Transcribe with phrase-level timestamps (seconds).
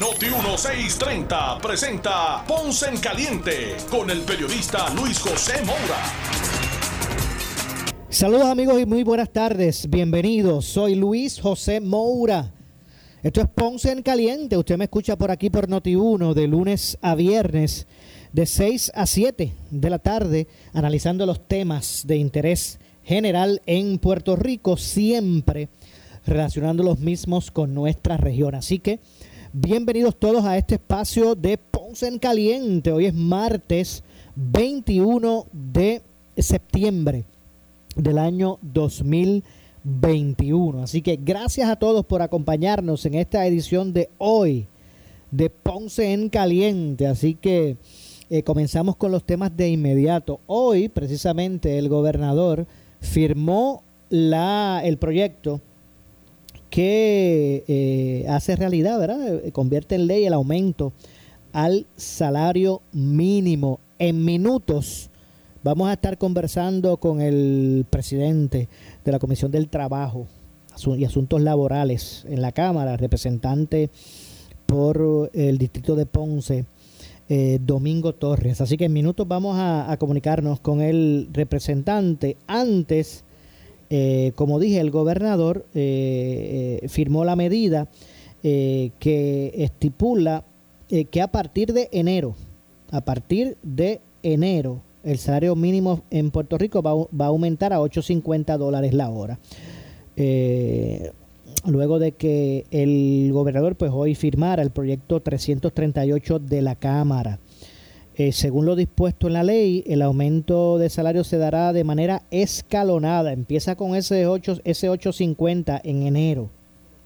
[0.00, 6.02] Noti 1630 presenta Ponce en Caliente con el periodista Luis José Moura.
[8.08, 9.88] Saludos amigos y muy buenas tardes.
[9.90, 10.64] Bienvenidos.
[10.64, 12.52] Soy Luis José Moura.
[13.22, 14.56] Esto es Ponce en Caliente.
[14.56, 17.86] Usted me escucha por aquí por Noti 1 de lunes a viernes
[18.32, 24.36] de 6 a 7 de la tarde analizando los temas de interés general en Puerto
[24.36, 25.68] Rico, siempre
[26.26, 28.54] relacionando los mismos con nuestra región.
[28.54, 29.00] Así que
[29.54, 32.90] bienvenidos todos a este espacio de Ponce en Caliente.
[32.90, 34.02] Hoy es martes
[34.34, 36.00] 21 de
[36.38, 37.24] septiembre
[37.94, 40.82] del año 2021.
[40.82, 44.68] Así que gracias a todos por acompañarnos en esta edición de hoy
[45.30, 47.06] de Ponce en Caliente.
[47.06, 47.76] Así que
[48.30, 50.40] eh, comenzamos con los temas de inmediato.
[50.46, 52.66] Hoy, precisamente, el gobernador
[53.00, 55.60] firmó la, el proyecto
[56.72, 59.44] que eh, hace realidad, ¿verdad?
[59.44, 60.94] Eh, convierte en ley el aumento
[61.52, 65.10] al salario mínimo en minutos.
[65.62, 68.70] Vamos a estar conversando con el presidente
[69.04, 70.26] de la Comisión del Trabajo
[70.96, 73.90] y Asuntos Laborales en la Cámara, representante
[74.64, 76.64] por el distrito de Ponce,
[77.28, 78.62] eh, Domingo Torres.
[78.62, 82.38] Así que en minutos vamos a, comunicarnos con el representante.
[82.46, 83.24] Antes,
[83.94, 87.88] eh, como dije, el gobernador eh, firmó la medida
[88.42, 90.44] que estipula
[90.88, 92.34] que a partir de enero,
[92.90, 97.80] a partir de enero, el salario mínimo en Puerto Rico va, va a aumentar a
[97.80, 99.38] 8.50 dólares la hora
[101.66, 107.38] luego de que el gobernador pues hoy firmara el proyecto 338 de la Cámara.
[108.16, 112.22] Eh, según lo dispuesto en la ley, el aumento de salario se dará de manera
[112.30, 113.32] escalonada.
[113.32, 116.50] Empieza con ese 8, ese 8.50 en enero.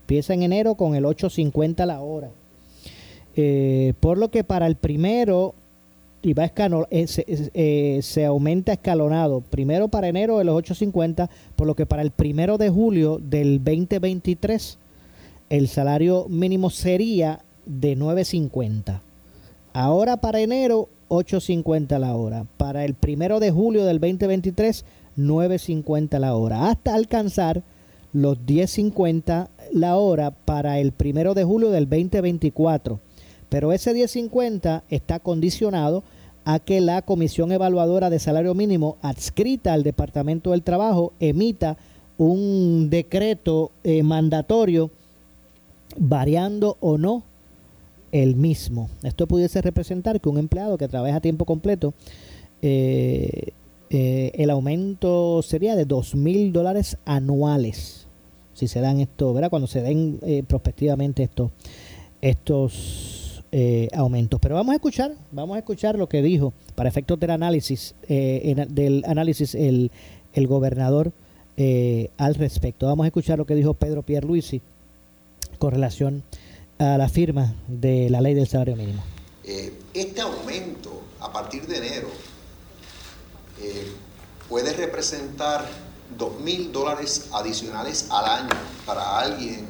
[0.03, 2.31] Empieza en enero con el 8.50 la hora.
[3.37, 5.55] Eh, por lo que para el primero
[6.27, 6.47] y va
[6.91, 7.06] eh,
[7.55, 9.43] eh, se, aumenta escalonado.
[9.43, 13.62] Primero para enero de los 8.50, por lo que para el primero de julio del
[13.62, 14.78] 2023
[15.50, 19.00] el salario mínimo sería de 9.50.
[19.72, 22.47] Ahora para enero 8.50 la hora.
[22.56, 24.84] Para el primero de julio del 2023
[25.17, 26.69] 9.50 la hora.
[26.69, 27.62] Hasta alcanzar
[28.12, 33.00] los 10.50 la hora para el primero de julio del 2024.
[33.49, 36.03] Pero ese 10.50 está condicionado
[36.45, 41.77] a que la Comisión Evaluadora de Salario Mínimo adscrita al Departamento del Trabajo emita
[42.19, 44.91] un decreto eh, mandatorio
[45.99, 47.22] variando o no
[48.22, 48.91] el mismo.
[49.03, 51.94] Esto pudiese representar que un empleado que trabaja a tiempo completo,
[52.62, 53.53] eh,
[53.91, 58.06] eh, el aumento sería de dos mil dólares anuales,
[58.54, 59.50] si se dan esto, ¿verdad?
[59.50, 60.19] Cuando se den
[60.49, 61.50] prospectivamente estos,
[62.21, 64.41] estos eh, aumentos.
[64.41, 68.66] Pero vamos a escuchar, vamos a escuchar lo que dijo para efectos del análisis, eh,
[68.69, 69.91] del análisis el,
[70.33, 71.12] el gobernador
[71.56, 72.87] eh, al respecto.
[72.87, 74.60] Vamos a escuchar lo que dijo Pedro Pierluisi
[75.59, 76.46] con relación a
[76.79, 79.03] la firma de la ley del salario mínimo.
[79.95, 82.09] este aumento a partir de enero
[84.49, 85.67] puede representar
[86.19, 89.67] dos mil dólares adicionales al año para alguien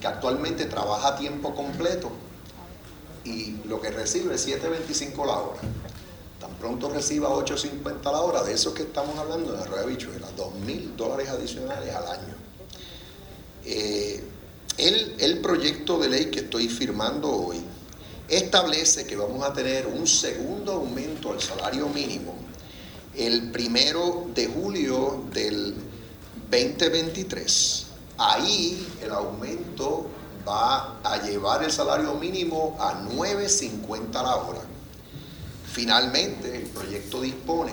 [0.00, 2.10] que actualmente trabaja a tiempo completo
[3.24, 5.60] y lo que recibe es 7.25 la hora.
[6.40, 10.94] Tan pronto reciba 8.50 la hora, de eso que estamos hablando en Arroyo Bichuela, 2.000
[10.96, 12.34] dólares adicionales al año.
[13.64, 14.22] Eh,
[14.78, 17.62] el, proyecto de ley que estoy firmando hoy
[18.28, 22.34] establece que vamos a tener un segundo aumento al salario mínimo
[23.16, 25.74] el primero de julio del
[26.50, 27.86] 2023.
[28.18, 30.06] Ahí el aumento
[30.46, 34.60] va a llevar el salario mínimo a 9.50 la hora.
[35.72, 37.72] Finalmente, el proyecto dispone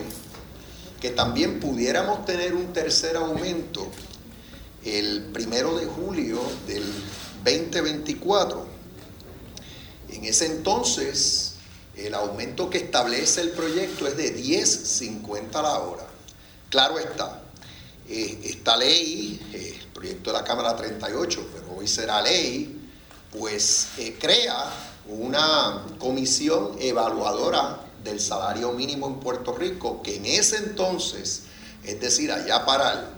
[1.00, 3.86] que también pudiéramos tener un tercer aumento
[4.84, 6.84] el primero de julio del
[7.44, 8.66] 2024.
[10.10, 11.54] En ese entonces,
[11.96, 16.06] el aumento que establece el proyecto es de 10.50 la hora.
[16.68, 17.42] Claro está,
[18.08, 22.90] eh, esta ley, eh, el proyecto de la Cámara 38, pero hoy será ley,
[23.32, 24.70] pues eh, crea
[25.08, 31.44] una comisión evaluadora del salario mínimo en Puerto Rico, que en ese entonces,
[31.82, 33.13] es decir, allá para el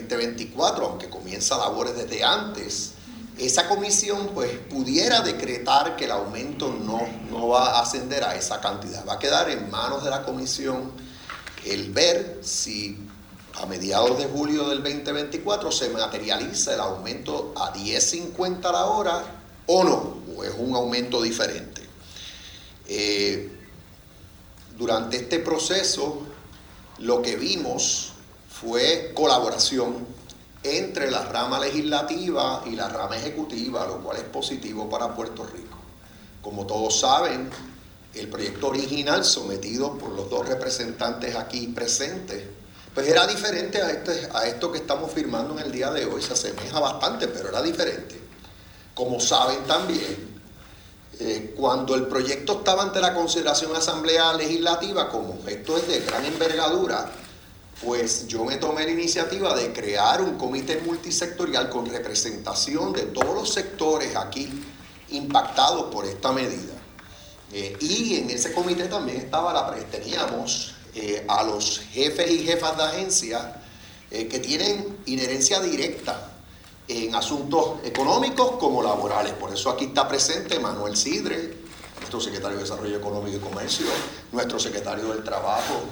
[0.00, 2.92] 2024, aunque comienza labores desde antes,
[3.38, 7.00] esa comisión pues pudiera decretar que el aumento no,
[7.30, 9.06] no va a ascender a esa cantidad.
[9.06, 10.92] Va a quedar en manos de la comisión
[11.64, 12.98] el ver si
[13.54, 19.22] a mediados de julio del 2024 se materializa el aumento a 10.50 la hora
[19.66, 21.82] o no, o es un aumento diferente.
[22.88, 23.50] Eh,
[24.76, 26.22] durante este proceso
[26.98, 28.11] lo que vimos
[28.62, 30.06] fue colaboración
[30.62, 35.78] entre la rama legislativa y la rama ejecutiva, lo cual es positivo para Puerto Rico.
[36.40, 37.50] Como todos saben,
[38.14, 42.44] el proyecto original sometido por los dos representantes aquí presentes,
[42.94, 46.22] pues era diferente a, este, a esto que estamos firmando en el día de hoy,
[46.22, 48.20] se asemeja bastante, pero era diferente.
[48.94, 50.40] Como saben también,
[51.18, 56.24] eh, cuando el proyecto estaba ante la consideración Asamblea Legislativa, como esto es de gran
[56.26, 57.10] envergadura,
[57.84, 63.34] pues yo me tomé la iniciativa de crear un comité multisectorial con representación de todos
[63.34, 64.48] los sectores aquí
[65.10, 66.74] impactados por esta medida.
[67.52, 72.76] Eh, y en ese comité también estaba la, teníamos eh, a los jefes y jefas
[72.76, 73.60] de agencia
[74.10, 76.30] eh, que tienen inherencia directa
[76.88, 79.32] en asuntos económicos como laborales.
[79.34, 81.58] Por eso aquí está presente Manuel Sidre,
[81.98, 83.86] nuestro secretario de Desarrollo Económico y Comercio,
[84.32, 85.82] nuestro secretario del Trabajo,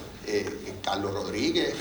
[0.82, 1.74] Carlos Rodríguez.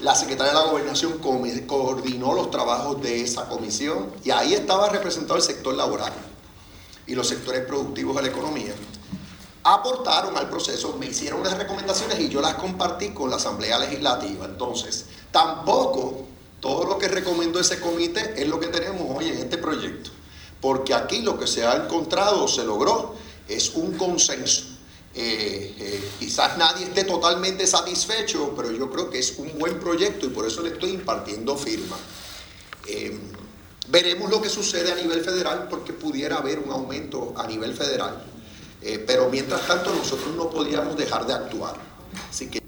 [0.00, 5.36] La secretaria de la Gobernación coordinó los trabajos de esa comisión y ahí estaba representado
[5.36, 6.12] el sector laboral
[7.06, 8.74] y los sectores productivos de la economía
[9.64, 14.46] aportaron al proceso, me hicieron unas recomendaciones y yo las compartí con la Asamblea Legislativa.
[14.46, 16.24] Entonces, tampoco
[16.60, 20.10] todo lo que recomendó ese comité es lo que tenemos hoy en este proyecto,
[20.60, 23.14] porque aquí lo que se ha encontrado, se logró,
[23.46, 24.77] es un consenso.
[25.20, 30.26] Eh, eh, quizás nadie esté totalmente satisfecho, pero yo creo que es un buen proyecto
[30.26, 31.96] y por eso le estoy impartiendo firma.
[32.86, 33.18] Eh,
[33.88, 38.22] veremos lo que sucede a nivel federal porque pudiera haber un aumento a nivel federal
[38.80, 41.74] eh, pero mientras tanto nosotros no podíamos dejar de actuar.
[42.30, 42.60] Así que...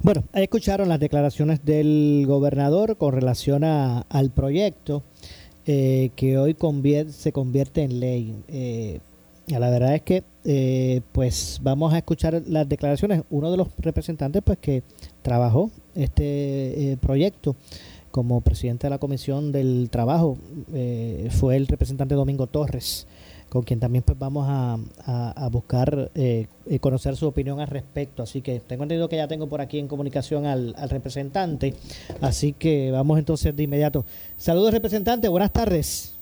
[0.00, 5.02] Bueno, escucharon las declaraciones del gobernador con relación a, al proyecto
[5.66, 6.56] que hoy
[7.12, 9.09] se convierte en ley.
[9.50, 10.24] Eh, la verdad es que
[11.12, 13.22] pues vamos a escuchar las declaraciones.
[13.30, 14.82] Uno de los representantes pues que
[15.22, 17.56] trabajó este proyecto
[18.10, 20.38] como presidente de la Comisión del Trabajo
[21.30, 23.06] fue el representante Domingo Torres
[23.50, 26.46] con quien también pues vamos a, buscar eh,
[26.80, 28.22] conocer su opinión al respecto.
[28.22, 31.74] Así que tengo entendido que ya tengo por aquí en comunicación al, representante,
[32.22, 34.06] así que vamos entonces de inmediato.
[34.38, 36.19] Saludos representante, buenas tardes.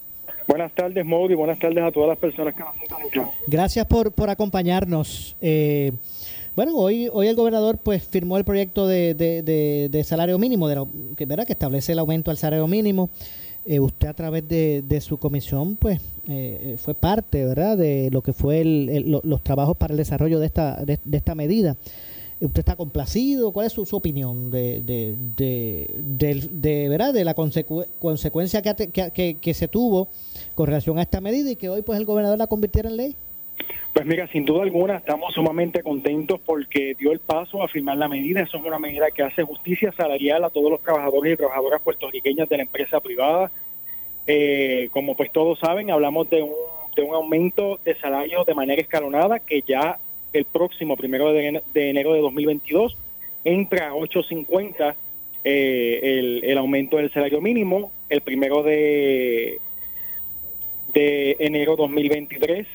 [0.48, 3.30] Buenas tardes, Modi, buenas tardes a todas las personas que nos sintonizan.
[3.46, 5.36] Gracias por, por acompañarnos.
[5.42, 5.92] Eh,
[6.56, 10.82] bueno, hoy, hoy el gobernador pues firmó el proyecto de, de, de, salario mínimo, de
[11.16, 11.46] que, ¿verdad?
[11.46, 13.10] que establece el aumento al salario mínimo.
[13.66, 18.32] Eh, usted a través de, su comisión pues eh, fue parte verdad de lo que
[18.32, 21.76] fue los trabajos para el desarrollo de esta de, esta medida
[22.40, 25.16] usted está complacido cuál es su, opinión de de,
[25.96, 30.08] de, verdad de la consecuencia que, que, que, se tuvo
[30.54, 33.16] con relación a esta medida y que hoy pues el gobernador la convirtiera en ley
[33.92, 38.06] pues mira, sin duda alguna estamos sumamente contentos porque dio el paso a firmar la
[38.06, 38.42] medida.
[38.42, 42.48] Eso es una medida que hace justicia salarial a todos los trabajadores y trabajadoras puertorriqueñas
[42.48, 43.50] de la empresa privada.
[44.26, 46.52] Eh, como pues todos saben, hablamos de un,
[46.94, 49.98] de un aumento de salario de manera escalonada que ya
[50.38, 52.96] el próximo primero de, enero de 2022
[53.44, 54.94] entra a 8.50
[55.44, 57.92] eh, el, aumento del salario mínimo.
[58.08, 59.60] El primero de,
[60.94, 62.66] de enero 2023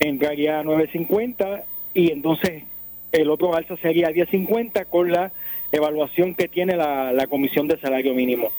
[0.00, 2.64] entraría a 9.50 y entonces
[3.12, 5.32] el otro alza sería a 10.50 con la
[5.72, 8.50] evaluación que tiene la, Comisión de Salario Mínimo.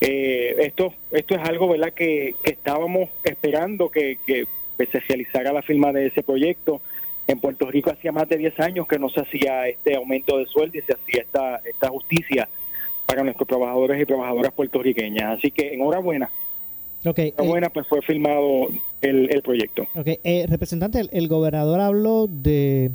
[0.00, 1.92] Eh, esto, esto es algo ¿verdad?
[1.92, 4.46] Que, estábamos esperando que, que
[4.86, 6.82] se realizara la firma de ese proyecto.
[7.26, 10.46] En Puerto Rico hacía más de 10 años que no se hacía este aumento de
[10.46, 12.48] sueldo y se hacía esta, esta justicia
[13.06, 15.38] para nuestros trabajadores y trabajadoras puertorriqueñas.
[15.38, 16.30] Así que enhorabuena.
[17.04, 18.68] Okay, enhorabuena, pues fue firmado
[19.00, 19.86] el, proyecto.
[19.94, 22.90] Okay, eh, representante, el, gobernador habló de,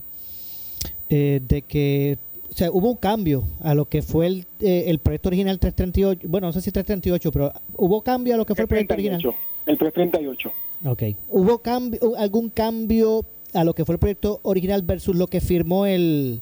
[1.10, 2.18] eh, de que
[2.50, 6.28] o sea, hubo un cambio a lo que fue el, eh, el proyecto original 338,
[6.28, 9.22] bueno, no sé si 338, pero hubo cambio a lo que fue el proyecto original.
[9.66, 10.52] El 338.
[10.86, 11.04] Ok.
[11.30, 15.86] ¿Hubo cambio, algún cambio a lo que fue el proyecto original versus lo que firmó
[15.86, 16.42] el,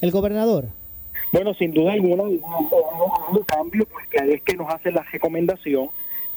[0.00, 0.66] el gobernador?
[1.32, 5.90] Bueno, sin duda alguna, un cambio, porque ahí es que nos hace la recomendación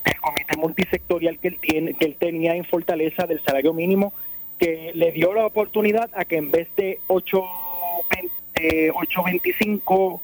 [0.05, 4.13] el comité multisectorial que él, tiene, que él tenía en Fortaleza del salario mínimo
[4.57, 7.43] que le dio la oportunidad a que en vez de 8,
[8.55, 10.19] eh, 8.25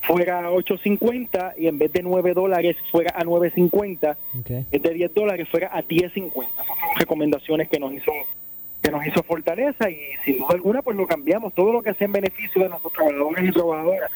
[0.00, 4.64] fuera 8.50 y en vez de 9 dólares fuera a 9.50, Okay.
[4.70, 6.28] en vez de 10 dólares fuera a 10.50.
[6.28, 8.12] Esas fueron recomendaciones que nos hizo
[8.82, 11.54] que nos hizo Fortaleza y sin duda alguna pues lo cambiamos.
[11.54, 14.10] Todo lo que sea en beneficio de nuestros trabajadores y trabajadoras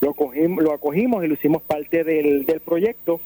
[0.00, 3.20] lo, cogimos, lo acogimos y lo hicimos parte del, del proyecto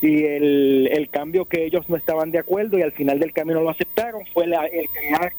[0.00, 3.60] y el, el cambio que ellos no estaban de acuerdo y al final del camino
[3.60, 4.54] lo aceptaron fue el
[4.90, 5.32] crear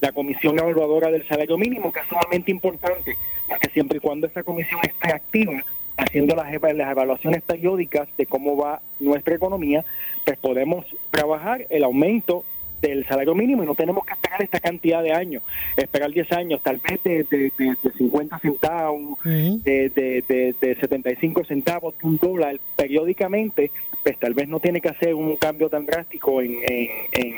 [0.00, 3.16] la comisión evaluadora del salario mínimo, que es sumamente importante,
[3.48, 5.64] porque siempre y cuando esa comisión esté activa,
[5.96, 9.84] haciendo las, las evaluaciones periódicas de cómo va nuestra economía,
[10.24, 12.44] pues podemos trabajar el aumento
[12.80, 15.42] del salario mínimo y no tenemos que esperar esta cantidad de años,
[15.76, 19.60] esperar 10 años, tal vez de, de, de- de 50 centavos, Ujú.
[19.64, 23.70] de, de, de, de 75 centavos, de un dólar periódicamente,
[24.02, 27.34] pues tal vez no tiene que hacer un cambio tan drástico en, en, en,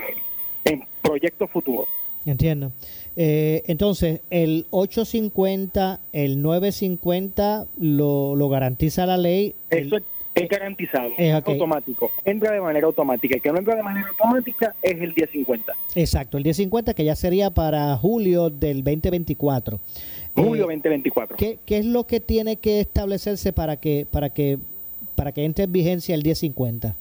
[0.65, 1.87] en proyectos futuros.
[2.27, 2.73] Entiendo.
[3.17, 9.55] Eh, entonces, el 850, el 950 lo, lo garantiza la ley.
[9.71, 10.03] El- Eso es,
[10.43, 11.49] es garantizado, Eh, es ok.
[11.49, 13.37] automático, entra de manera automática.
[13.37, 15.73] El que no entra de manera automática es el 1050.
[15.95, 19.81] exacto, el 1050 que ya sería para julio del 2024.
[20.35, 21.37] Julio Eh, 2024.
[21.37, 24.59] ¿qué, qué es lo que tiene que establecerse para que para que
[25.17, 26.95] para que entre en vigencia el 1050?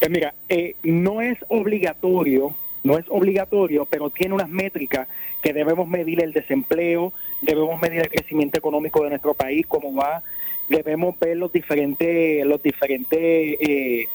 [0.00, 5.08] Pues mira, eh, no es obligatorio, no es obligatorio, pero tiene unas métricas
[5.42, 10.22] que debemos medir el desempleo, debemos medir el crecimiento económico de nuestro país, cómo va,
[10.68, 14.08] debemos ver los diferentes, los diferentes eh,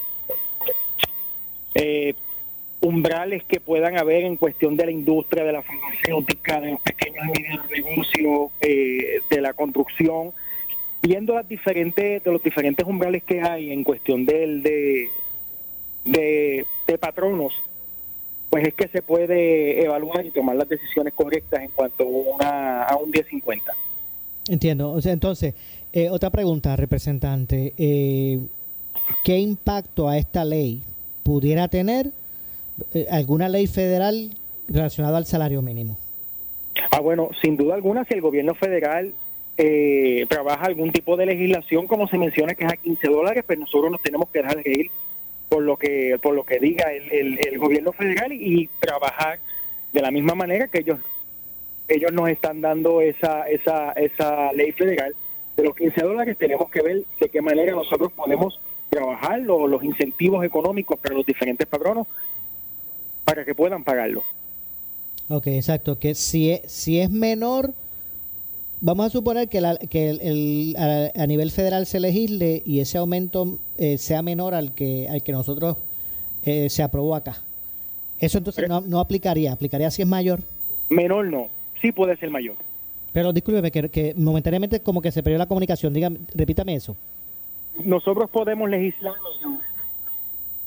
[1.76, 2.14] eh,
[2.82, 7.26] umbrales que puedan haber en cuestión de la industria, de la farmacéutica, de los pequeños
[7.26, 10.32] y medianos negocios, eh, de la construcción,
[11.02, 15.10] viendo las diferentes, de los diferentes umbrales que hay en cuestión del de
[16.06, 17.54] de, de patronos,
[18.50, 22.84] pues es que se puede evaluar y tomar las decisiones correctas en cuanto a, una,
[22.84, 23.74] a un 1050.
[24.50, 24.92] Entiendo.
[24.92, 25.56] O sea, entonces,
[25.94, 27.74] eh, otra pregunta, representante.
[27.78, 28.40] Eh,
[29.24, 30.82] ¿Qué impacto a esta ley
[31.24, 32.12] pudiera tener
[32.94, 34.32] eh, alguna ley federal
[34.68, 35.98] relacionada al salario mínimo?
[36.92, 39.14] Ah, bueno, sin duda alguna, si el gobierno federal
[39.58, 43.60] eh, trabaja algún tipo de legislación, como se menciona que es a 15 dólares, pues
[43.60, 44.90] nosotros nos tenemos que dejar ir
[45.50, 49.38] por lo que por lo que diga el, el- el gobierno federal y, y trabajar
[49.92, 50.98] de la misma manera que ellos
[51.88, 55.14] ellos nos están dando esa esa esa ley federal
[55.58, 59.84] de los 15 dólares tenemos que ver de qué manera nosotros podemos trabajar lo- los
[59.84, 62.08] incentivos económicos para los diferentes patronos
[63.26, 64.24] para que puedan pagarlo.
[65.30, 65.98] Ok, exacto.
[65.98, 67.74] Que si es, si es menor,
[68.82, 72.80] vamos a suponer que, la- que el, el- a, a nivel federal se legisle y
[72.82, 75.78] ese aumento eh, sea menor al que al que nosotros
[76.46, 77.38] eh, se aprobó acá.
[78.20, 80.42] Eso entonces no, no aplicaría, aplicaría si es mayor.
[80.90, 81.48] Menor no,
[81.82, 82.56] sí puede ser mayor.
[83.14, 85.94] Pero discúlpeme que, que momentáneamente como que se perdió la comunicación.
[85.94, 86.98] Dígame, repítame eso.
[87.86, 89.68] nosotros podemos legislar mayores,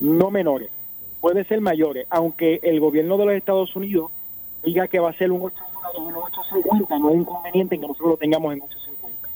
[0.01, 0.71] no menores,
[1.21, 4.11] puede ser mayores, aunque el gobierno de los Estados Unidos
[4.65, 7.87] diga que va a ser un 8 dólares en 850, no es inconveniente en que
[7.89, 9.29] nosotros lo tengamos en 850.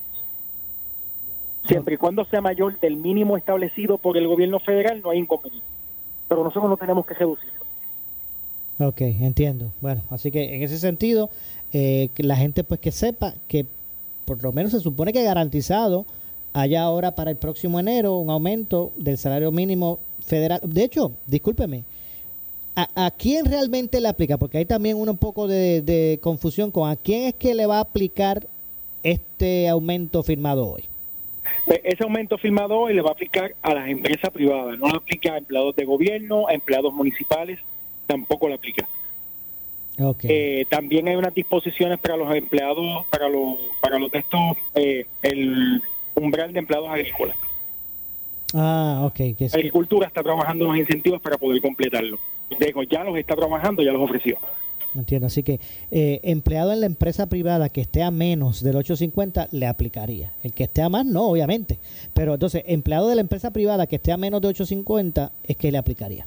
[1.66, 5.66] Siempre y cuando sea mayor del mínimo establecido por el gobierno federal, no hay inconveniente.
[6.28, 7.60] Pero nosotros no tenemos que reducirlo.
[8.78, 9.72] Ok, entiendo.
[9.80, 11.28] Bueno, así que en ese sentido,
[11.72, 13.66] eh, que la gente pues que sepa que
[14.24, 16.06] por lo menos se supone que garantizado
[16.52, 20.60] haya ahora para el próximo enero un aumento del salario mínimo federal.
[20.64, 21.84] De hecho, discúlpeme,
[22.76, 24.38] ¿a, a quién realmente le aplica?
[24.38, 27.78] Porque hay también un poco de, de confusión con a quién es que le va
[27.78, 28.46] a aplicar
[29.02, 30.84] este aumento firmado hoy.
[31.66, 34.96] Pues, Ese aumento firmado hoy le va a aplicar a las empresas privadas, no le
[34.96, 37.58] aplica a empleados de gobierno, a empleados municipales,
[38.06, 38.88] tampoco le aplica.
[40.22, 44.40] Eh, también hay unas disposiciones para los empleados, para los, para los de estos,
[44.74, 45.82] eh, el
[46.14, 47.36] umbral de empleados agrícolas.
[48.54, 49.20] ah, ok.
[49.52, 52.18] Agricultura está trabajando unos incentivos para poder completarlo.
[52.58, 54.38] Digo, ya los está trabajando, ya los ofreció.
[54.94, 55.60] Entiendo, así que
[55.92, 60.32] eh, empleado en la empresa privada que esté a menos del 850 le aplicaría.
[60.42, 61.78] El que esté a más no, obviamente.
[62.12, 65.70] Pero entonces, empleado de la empresa privada que esté a menos de 850 es que
[65.70, 66.26] le aplicaría.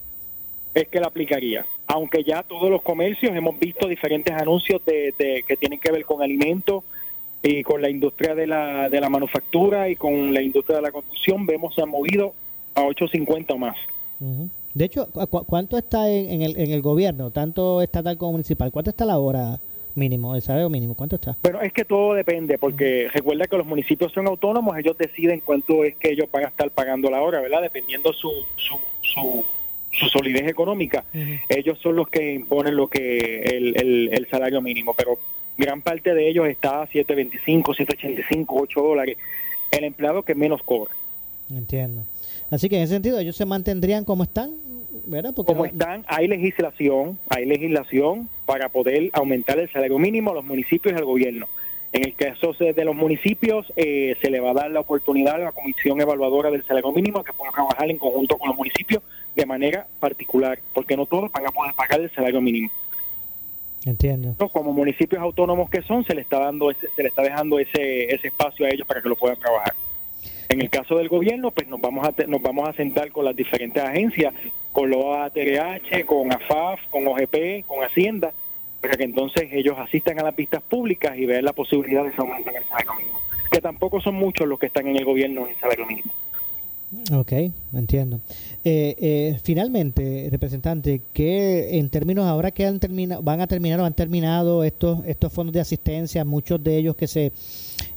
[0.73, 1.65] Es que le aplicaría.
[1.87, 6.03] Aunque ya todos los comercios hemos visto diferentes anuncios de, de- que tienen que ver
[6.05, 6.83] con alimentos
[7.43, 10.91] y con la industria de la, de la manufactura y con la industria de la
[10.91, 12.33] construcción, vemos se han movido
[12.73, 13.75] a 850 o más.
[14.19, 14.49] Ujú.
[14.73, 18.31] De hecho, ¿cu- cu- ¿cuánto está en, en el, en el gobierno, tanto estatal como
[18.31, 18.71] municipal?
[18.71, 19.59] ¿Cuánto está la hora
[19.93, 20.95] mínimo, el salario mínimo?
[20.95, 21.35] ¿Cuánto está?
[21.43, 25.83] Bueno, es que todo depende, porque recuerda que los municipios son autónomos, ellos deciden cuánto
[25.83, 27.61] es que ellos van a estar pagando la hora, ¿verdad?
[27.61, 29.43] Dependiendo su, su, su,
[29.93, 31.05] su solidez económica,
[31.47, 35.19] ellos son los que imponen lo que el, el, salario mínimo, pero
[35.57, 39.17] gran parte de ellos está a 7.25, 7.85, 8 dólares,
[39.71, 40.93] el empleado que menos cobra.
[41.51, 42.05] Entiendo.
[42.49, 44.51] Así que en ese sentido ellos se mantendrían como están,
[45.05, 45.33] ¿verdad?
[45.33, 50.93] como están, hay legislación, hay legislación para poder aumentar el salario mínimo a los municipios
[50.93, 51.47] y al gobierno.
[51.91, 55.45] En el caso de los municipios, eh, se le va a dar la oportunidad a
[55.45, 59.03] la Comisión Evaluadora del Salario Mínimo que pueda trabajar en conjunto con los municipios
[59.35, 62.69] de manera particular, porque no todos van a poder pagar el salario mínimo.
[63.85, 64.35] Entiendo.
[64.51, 68.13] Como municipios autónomos que son, se le está dando ese, se le está dejando ese,
[68.13, 69.73] ese espacio a ellos para que lo puedan trabajar.
[70.49, 73.35] En el caso del gobierno, pues nos vamos a nos vamos a sentar con las
[73.35, 74.33] diferentes agencias,
[74.71, 78.33] con los ATRH, con AFAF, con OGP, con Hacienda,
[78.81, 82.21] para que entonces ellos asistan a las pistas públicas y vean la posibilidad de ese
[82.21, 83.19] aumento en el salario mínimo.
[83.51, 86.11] Que tampoco son muchos los que están en el gobierno en el salario mínimo.
[87.11, 87.31] Ok,
[87.73, 88.21] entiendo.
[88.63, 93.85] Eh, eh, finalmente, representante, que en términos ahora que han terminado, van a terminar o
[93.85, 97.31] han terminado estos estos fondos de asistencia, muchos de ellos que se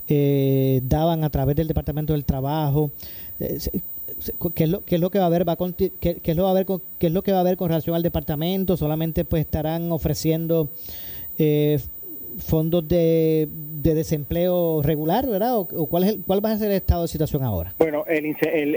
[0.09, 2.91] eh, daban a través del Departamento del Trabajo,
[3.39, 6.67] ¿qué es lo, qué es lo que va a haber es lo va a haber
[6.67, 9.93] con, qué es lo que va a haber con relación al departamento solamente pues estarán
[9.93, 10.71] ofreciendo
[11.39, 11.79] eh,
[12.39, 13.49] fondos de,
[13.91, 17.43] de, desempleo regular verdad o, cuál es cuál va a ser el estado de situación
[17.43, 18.75] ahora bueno el el,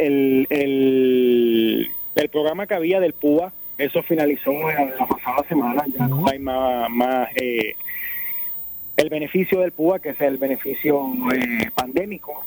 [0.50, 6.40] el, el, programa que había del PUA eso finalizó la pasada semana ya no hay
[6.40, 7.76] más, más eh,
[9.00, 11.02] el beneficio del PUA, que es el beneficio
[11.34, 12.44] eh, pandémico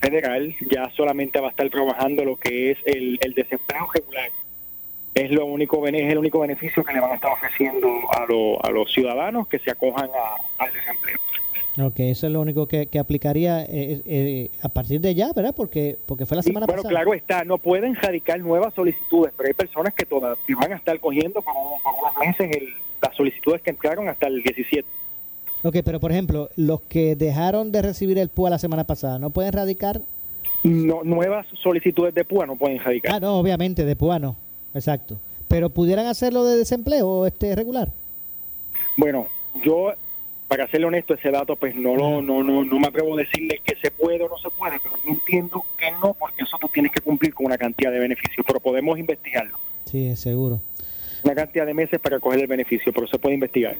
[0.00, 4.30] federal, ya solamente va a estar trabajando lo que es el, desempleo regular.
[5.14, 8.70] Es, lo único, es el único beneficio que le van a estar ofreciendo a, a
[8.70, 10.10] los ciudadanos que se acojan
[10.58, 11.18] al desempleo.
[11.76, 15.52] Ok, eso es lo único que, aplicaría eh, eh, a partir de ya, ¿verdad?
[15.56, 16.82] Porque porque fue la semana pasada.
[16.82, 20.76] Bueno, claro está, no pueden radicar nuevas solicitudes, pero hay personas que todavía van a
[20.76, 22.62] estar cogiendo por, unos meses
[23.02, 24.88] las solicitudes que entraron hasta el 17.
[25.64, 29.30] Ok, pero por ejemplo, los que dejaron de recibir el PUA la semana pasada, ¿no
[29.30, 30.00] pueden radicar?
[30.62, 33.14] No, nuevas solicitudes de PUA no pueden radicar.
[33.14, 34.36] Ah, no, obviamente, de PUA no.
[34.74, 35.18] Exacto.
[35.48, 37.90] Pero pudieran hacerlo de desempleo este regular.
[38.96, 39.26] Bueno,
[39.64, 39.92] yo,
[40.56, 43.60] para serle honesto, ese dato, pues no lo, no, no, no me atrevo a decirle
[43.64, 46.68] que se puede o no se puede, pero yo entiendo que no, porque eso tú
[46.72, 49.58] tienes que cumplir con una cantidad de beneficios, pero podemos investigarlo.
[49.84, 50.60] Sí, seguro.
[51.24, 53.74] Una cantidad de meses para coger el beneficio, pero se puede investigar.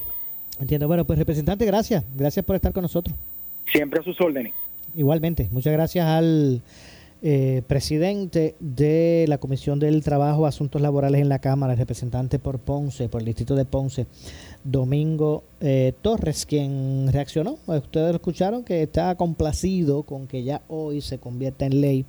[0.61, 0.89] Entiendo.
[0.89, 2.03] Bueno, pues representante, gracias.
[2.17, 3.17] Gracias por estar con nosotros.
[3.71, 4.53] Siempre a sus órdenes.
[4.97, 5.47] Igualmente.
[5.53, 6.61] Muchas gracias al
[7.27, 12.59] eh, presidente de la Comisión del Trabajo, Asuntos Laborales en la Cámara, el representante por
[12.59, 14.05] Ponce, por el distrito de Ponce,
[14.64, 17.59] Domingo eh, Torres, quien reaccionó.
[17.66, 22.07] Ustedes lo escucharon que está complacido con que ya hoy se convierta en ley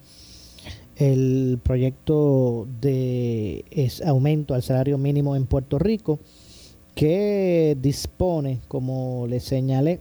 [0.96, 3.66] el proyecto de
[4.06, 6.20] aumento al salario mínimo en Puerto Rico
[6.96, 10.00] que dispone, como le señalé,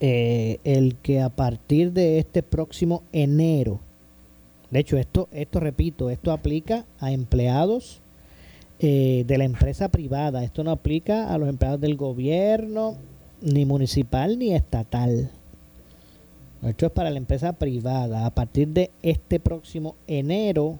[0.00, 3.80] eh, el que a partir de este próximo enero,
[4.70, 8.00] de hecho esto, esto repito, esto aplica a empleados
[8.78, 12.96] eh, de la empresa privada, esto no aplica a los empleados del gobierno,
[13.40, 15.30] ni municipal ni estatal.
[16.62, 18.26] Esto es para la empresa privada.
[18.26, 20.78] A partir de este próximo enero,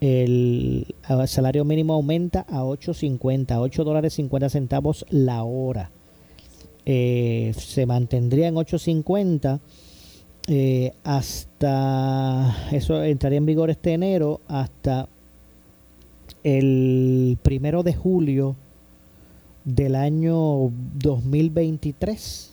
[0.00, 0.94] el
[1.26, 5.90] salario mínimo aumenta a 8.50, 8 dólares 50 centavos la hora.
[6.84, 9.60] Eh, se mantendría en 8.50
[10.48, 15.08] eh, hasta, eso entraría en vigor este enero, hasta
[16.44, 18.56] el primero de julio
[19.64, 22.52] del año 2023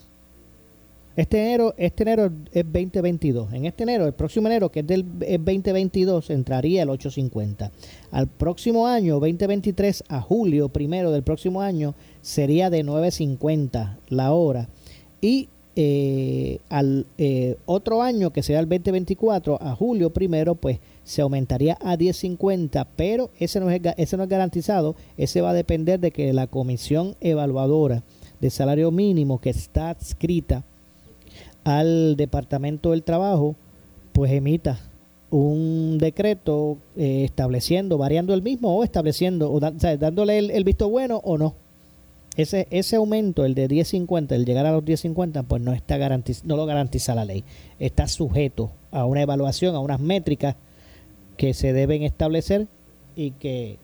[1.19, 3.51] este enero, este enero es 2022.
[3.51, 7.73] En este enero, el próximo enero, que es del 2022, entraría el 850.
[8.11, 14.69] Al próximo año, 2023, a julio primero del próximo año, sería de 950 la hora.
[15.19, 21.23] Y eh, al eh, otro año, que será el 2024, a julio primero, pues se
[21.23, 25.99] aumentaría a 10.50, pero ese no, es, ese no es garantizado, ese va a depender
[25.99, 28.03] de que la comisión evaluadora
[28.39, 30.63] de salario mínimo que está adscrita
[31.63, 33.55] al Departamento del Trabajo,
[34.13, 34.79] pues emita
[35.31, 41.39] un decreto eh, estableciendo, variando el mismo o estableciendo, o, dándole el, visto bueno o
[41.39, 41.55] no.
[42.37, 46.45] Ese, ese aumento, el de 10.50, el llegar a los 10.50, pues no, está garantiz
[46.45, 47.43] no lo garantiza la ley.
[47.79, 50.55] Está sujeto a una evaluación, a unas métricas
[51.39, 52.67] que se deben establecer
[53.15, 53.77] y que,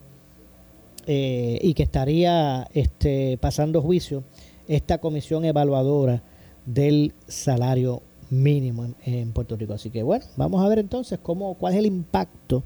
[1.06, 4.24] eh, y que estaría este, pasando juicio
[4.68, 6.22] esta comisión evaluadora
[6.66, 9.72] del salario mínimo en, Puerto Rico.
[9.72, 12.62] Así que bueno, vamos a ver entonces cómo, cuál es el impacto,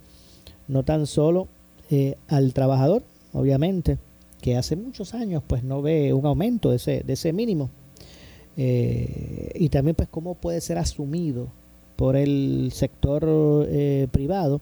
[0.67, 1.47] no tan solo
[1.89, 3.97] eh, al trabajador, obviamente,
[4.41, 7.71] que hace muchos años pues no ve un aumento de ese, de ese mínimo.
[8.57, 11.47] Eh, y también pues cómo puede ser asumido
[11.95, 13.69] por el sector
[14.11, 14.61] privado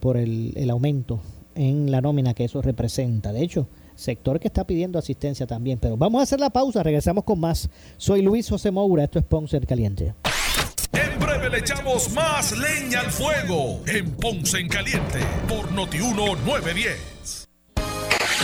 [0.00, 1.20] por el, el aumento
[1.54, 3.32] en la nómina que eso representa.
[3.32, 5.78] De hecho, sector que está pidiendo asistencia también.
[5.78, 7.68] Pero vamos a hacer la pausa, regresamos con más.
[7.96, 10.14] Soy Luis José Moura, esto es Ponce Caliente.
[10.92, 17.43] En breve le echamos más leña al fuego en Ponce en Caliente por Notiuno 910.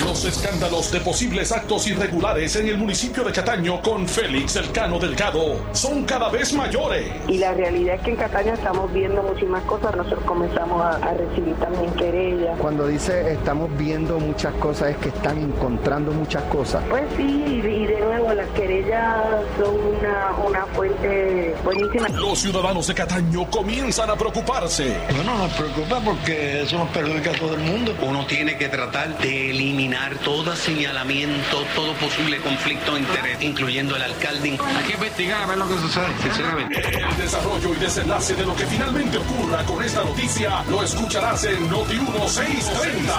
[0.05, 5.61] Los escándalos de posibles actos irregulares en el municipio de Cataño con Félix Elcano Delgado
[5.73, 7.07] son cada vez mayores.
[7.29, 9.95] Y la realidad es que en Cataño estamos viendo muchísimas cosas.
[9.95, 12.59] Nosotros comenzamos a, recibir también querellas.
[12.59, 16.83] Cuando dice estamos viendo muchas cosas, es que están encontrando muchas cosas.
[16.89, 19.17] Pues sí, y de nuevo, las querellas
[19.59, 22.09] son una, una fuente buenísima.
[22.09, 24.97] Los ciudadanos de Cataño comienzan a preocuparse.
[25.15, 27.95] Bueno, nos preocupa porque eso nos perjudica a todo el mundo.
[28.03, 29.90] Uno tiene que tratar de eliminar
[30.25, 34.59] todo señalamiento, todo posible conflicto de interés, incluyendo el alcalde.
[34.77, 36.81] Hay que investigar a ver lo que sucede, sinceramente.
[36.81, 41.69] El desarrollo y desenlace de lo que finalmente ocurra con esta noticia lo escucharás en
[41.69, 43.15] Noti 1630.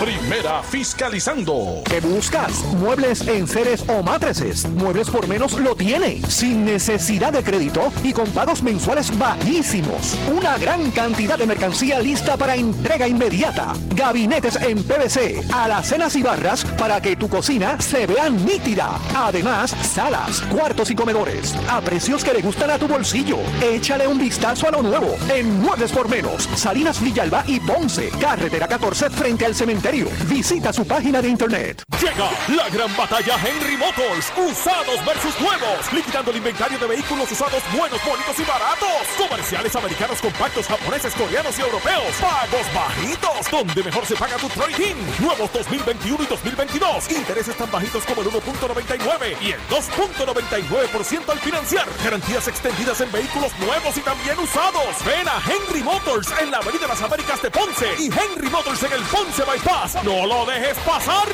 [0.00, 1.82] Primera fiscalizando.
[1.84, 2.64] ¿Qué buscas?
[2.74, 4.68] Muebles en seres o matrices.
[4.68, 6.22] Muebles por menos lo tiene.
[6.28, 10.16] Sin necesidad de crédito y con pagos mensuales bajísimos.
[10.34, 13.74] Una gran cantidad de mercancía lista para entrega inmediata.
[13.94, 19.00] Gabinetes en PVC a las y barras para que tu cocina se vea nítida.
[19.16, 23.38] Además, salas, cuartos y comedores a precios que le gustan a tu bolsillo.
[23.62, 28.68] Échale un vistazo a lo nuevo en Muebles por Menos, Salinas Villalba y Ponce, carretera
[28.68, 30.08] 14 frente al cementerio.
[30.28, 31.82] Visita su página de internet.
[31.98, 37.62] Llega la gran batalla Henry Motors, usados versus nuevos, liquidando el inventario de vehículos usados
[37.74, 39.26] buenos, bonitos y baratos.
[39.26, 42.14] Comerciales americanos compactos, japoneses, coreanos y europeos.
[42.20, 44.94] Pagos bajitos, donde mejor se paga tu trading.
[45.18, 47.10] Nuevos 2000 2021 y 2022.
[47.12, 51.86] Intereses tan bajitos como el 1.99 y el 2.99% al financiar.
[52.02, 55.04] Garantías extendidas en vehículos nuevos y también usados.
[55.04, 58.92] Ven a Henry Motors en la Avenida Las Américas de Ponce y Henry Motors en
[58.92, 60.04] el Ponce Bypass.
[60.04, 61.28] No lo dejes pasar.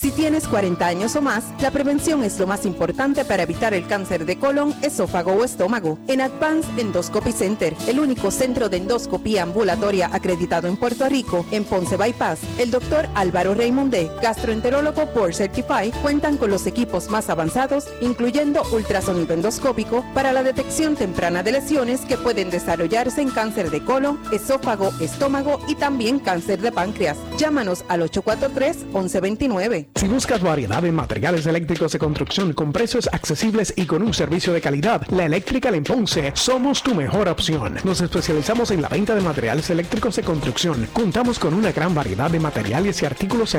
[0.00, 3.86] Si tienes 40 años o más, la prevención es lo más importante para evitar el
[3.86, 5.98] cáncer de colon, esófago o estómago.
[6.08, 11.64] En Advanced Endoscopy Center, el único centro de endoscopía ambulatoria acreditado en Puerto Rico, en
[11.64, 17.86] Ponce Bypass, el doctor Álvaro Raymond gastroenterólogo por Certify, cuentan con los equipos más avanzados,
[18.00, 23.84] incluyendo ultrasonido endoscópico, para la detección temprana de lesiones que pueden desarrollarse en cáncer de
[23.84, 27.16] colon, esófago, estómago y también cáncer de páncreas.
[27.38, 29.86] Llámanos al 843-1129.
[29.94, 34.52] Si buscas variedad de materiales eléctricos de construcción con precios accesibles y con un servicio
[34.52, 37.76] de calidad, la Eléctrica en Ponce somos tu mejor opción.
[37.84, 40.88] Nos especializamos en la venta de materiales eléctricos de construcción.
[40.92, 43.54] Contamos con una gran variedad de materiales y artículos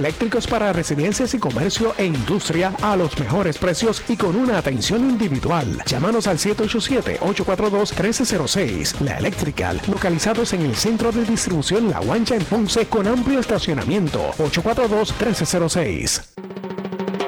[0.49, 5.81] para residencias y comercio e industria a los mejores precios y con una atención individual.
[5.85, 8.99] Llámanos al 787-842-1306.
[9.01, 14.31] La Electrical, localizados en el centro de distribución La Guancha en Ponce con amplio estacionamiento.
[14.37, 16.21] 842-1306.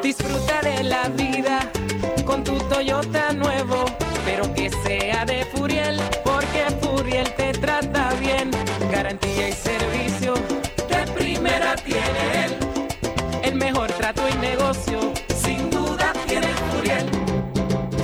[0.01, 1.71] Disfruta de la vida
[2.25, 3.62] con tu Toyota nuevo,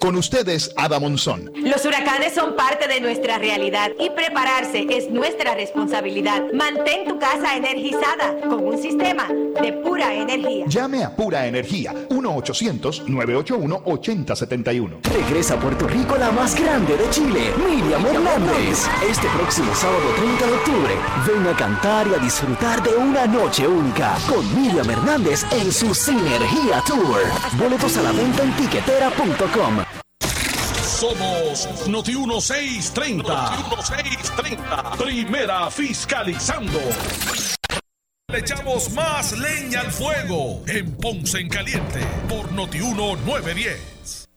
[0.00, 1.52] Con ustedes, Ada Monzón.
[1.56, 6.42] Los huracanes son parte de nuestra realidad y prepararse es nuestra responsabilidad.
[6.54, 9.28] Mantén tu casa energizada con un sistema
[9.60, 10.64] de pura energía.
[10.68, 15.02] Llame a Pura Energía 1-800-981-8071.
[15.02, 18.88] Regresa a Puerto Rico la más grande de Chile, Miriam Hernández.
[19.06, 20.94] Este próximo sábado 30 de octubre,
[21.26, 25.94] ven a cantar y a disfrutar de una noche única con Miriam Hernández en su
[25.94, 27.20] Sinergia Tour.
[27.58, 29.89] Boletos a la venta en tiquetera.com.
[31.00, 33.22] Somos Noti 1630.
[33.22, 34.98] Noti 1630.
[34.98, 36.78] Primera fiscalizando.
[38.30, 44.19] Le echamos más leña al fuego en Ponce en Caliente por Noti 1910.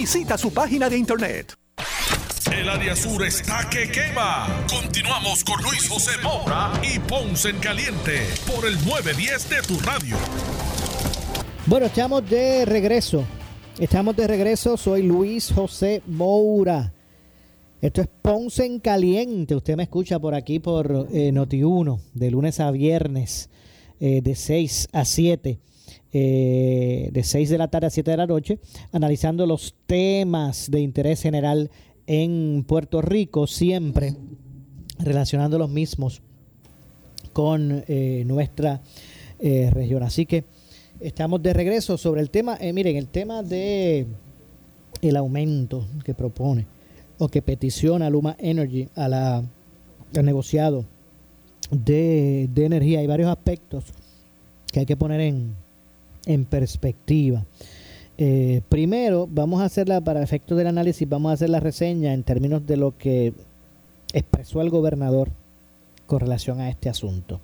[0.00, 1.54] Visita su página de internet.
[2.50, 4.64] El área sur está que quema.
[4.66, 10.16] Continuamos con Luis José Moura y Ponce en Caliente por el 910 de tu radio.
[11.66, 13.26] Bueno, estamos de regreso.
[13.78, 14.78] Estamos de regreso.
[14.78, 16.94] Soy Luis José Moura.
[17.82, 19.54] Esto es Ponce en Caliente.
[19.54, 23.50] Usted me escucha por aquí por eh, Noti1, de lunes a viernes,
[24.00, 25.58] eh, de 6 a 7
[26.12, 28.58] eh, de 6 de la tarde a 7 de la noche,
[28.90, 31.70] analizando los temas de interés general
[32.06, 34.16] en Puerto Rico, siempre
[34.98, 36.20] relacionando los mismos
[37.32, 38.80] con eh, nuestra
[39.38, 40.02] eh, región.
[40.02, 40.44] Así que
[40.98, 44.06] estamos de regreso sobre el tema, miren, el tema de
[45.02, 46.66] el aumento que propone
[47.18, 50.84] o que peticiona Luma Energy a la, al negociado
[51.70, 52.98] de, de energía.
[52.98, 53.84] Hay varios aspectos
[54.72, 55.54] que hay que poner en,
[56.26, 57.44] en perspectiva.
[58.18, 62.22] Eh, primero, vamos a hacerla para efectos del análisis, vamos a hacer la reseña en
[62.22, 63.32] términos de lo que
[64.12, 65.30] expresó el gobernador
[66.06, 67.40] con relación a este asunto.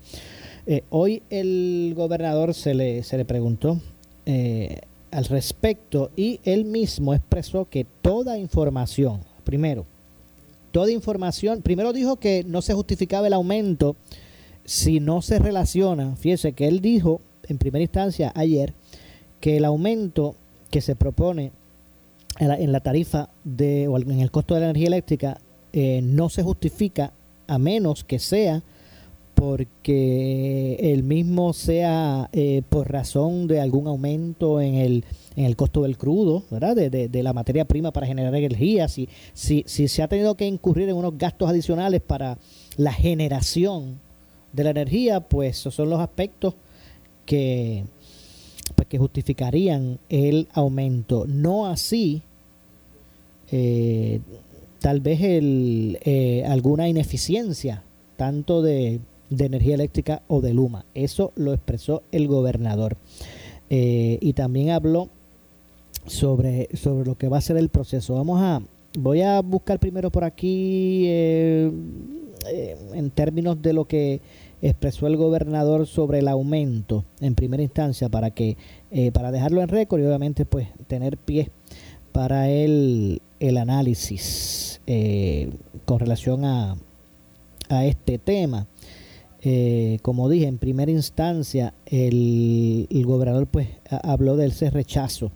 [0.67, 3.79] Eh, hoy el gobernador se le, se le preguntó
[4.25, 9.85] eh, al respecto y él mismo expresó que toda información, primero,
[10.71, 13.95] toda información, primero dijo que no se justificaba el aumento
[14.65, 18.73] si no se relaciona, fíjese que él dijo en primera instancia ayer
[19.39, 20.35] que el aumento
[20.69, 21.51] que se propone
[22.39, 25.37] en la, en la tarifa de, o en el costo de la energía eléctrica
[25.73, 27.13] eh, no se justifica
[27.47, 28.63] a menos que sea
[29.35, 35.05] porque el mismo sea eh, por razón de algún aumento en el,
[35.35, 36.75] en el costo del crudo, ¿verdad?
[36.75, 40.33] De, de, de la materia prima para generar energía, si, si, si se ha tenido
[40.35, 42.39] que incurrir en unos gastos adicionales para
[42.77, 43.99] la generación
[44.53, 46.55] de la energía, pues esos son los aspectos
[47.27, 47.83] que,
[48.73, 51.25] pues, que justificarían el aumento.
[51.27, 52.23] No así,
[53.51, 54.19] eh,
[54.79, 57.83] tal vez el, eh, alguna ineficiencia,
[58.15, 60.85] tanto de, de, energía eléctrica o de Luma.
[60.95, 62.97] Eso lo expresó el gobernador.
[63.69, 65.09] Eh, y también habló
[66.07, 68.15] sobre, sobre lo que va a ser el proceso.
[68.15, 68.61] Vamos a,
[68.97, 74.21] voy a buscar primero por aquí en términos de lo que
[74.61, 78.57] expresó el gobernador sobre el aumento en primera instancia para que
[78.91, 81.51] eh, para dejarlo en récord y obviamente pues tener pie
[82.11, 85.51] para el, el análisis eh,
[85.85, 86.77] con relación a,
[87.69, 88.67] a este tema.
[89.41, 95.31] Eh, como dije, en primera instancia el, el gobernador pues habló del ese rechazo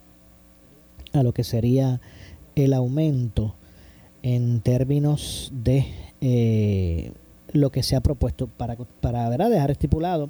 [1.14, 2.02] a lo que sería
[2.56, 3.56] el aumento
[4.24, 5.86] en términos de
[7.54, 9.50] lo que se ha propuesto para, para ¿verdad?
[9.50, 10.30] dejar estipulado.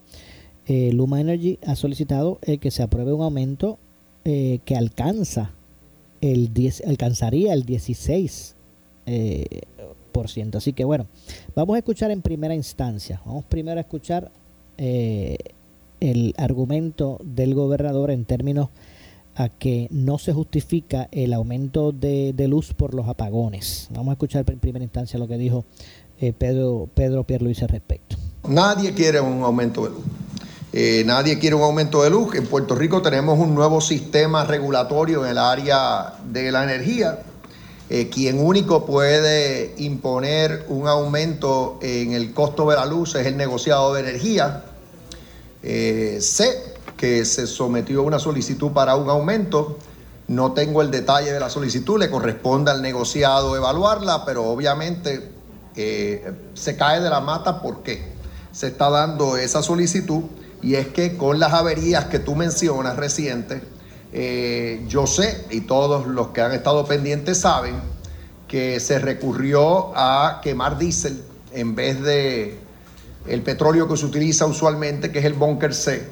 [0.67, 3.79] Eh, Luma Energy ha solicitado eh, que se apruebe un aumento
[4.25, 5.51] eh, que alcanza
[6.21, 8.55] el 10, alcanzaría el 16
[9.07, 9.45] eh,
[10.11, 10.59] por ciento.
[10.59, 11.07] Así que bueno,
[11.55, 13.21] vamos a escuchar en primera instancia.
[13.25, 14.31] Vamos primero a escuchar
[14.77, 18.69] el argumento del gobernador en términos
[19.35, 23.87] a que no se justifica el aumento de, de luz por los apagones.
[23.91, 25.65] Vamos a escuchar en primera instancia lo que dijo
[26.21, 28.15] eh, Pedro, Pedro Pierluisi al respecto.
[28.47, 30.03] Nadie quiere un aumento de luz.
[30.71, 32.35] Eh, nadie quiere un aumento de luz.
[32.35, 37.23] En Puerto Rico tenemos un nuevo sistema regulatorio en el área de la energía.
[37.89, 43.35] Eh, quien único puede imponer un aumento en el costo de la luz es el
[43.35, 44.63] negociado de energía.
[45.63, 49.79] Sé que se sometió una solicitud para un aumento.
[50.27, 55.30] No tengo el detalle de la solicitud, le corresponde al negociado evaluarla, pero obviamente
[55.75, 58.11] eh, se cae de la mata porque
[58.51, 60.23] se está dando esa solicitud
[60.61, 63.61] y es que con las averías que tú mencionas recientes,
[64.13, 67.75] eh, yo sé y todos los que han estado pendientes saben
[68.47, 72.59] que se recurrió a quemar diésel en vez de
[73.27, 76.05] el petróleo que se utiliza usualmente, que es el bunker C,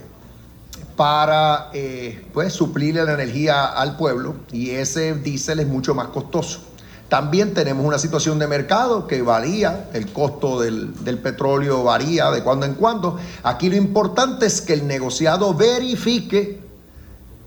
[0.95, 6.61] para eh, pues, suplirle la energía al pueblo y ese diésel es mucho más costoso.
[7.09, 12.43] También tenemos una situación de mercado que varía, el costo del, del, petróleo varía de
[12.43, 13.17] cuando en cuando.
[13.43, 16.59] Aquí lo importante es que el negociado verifique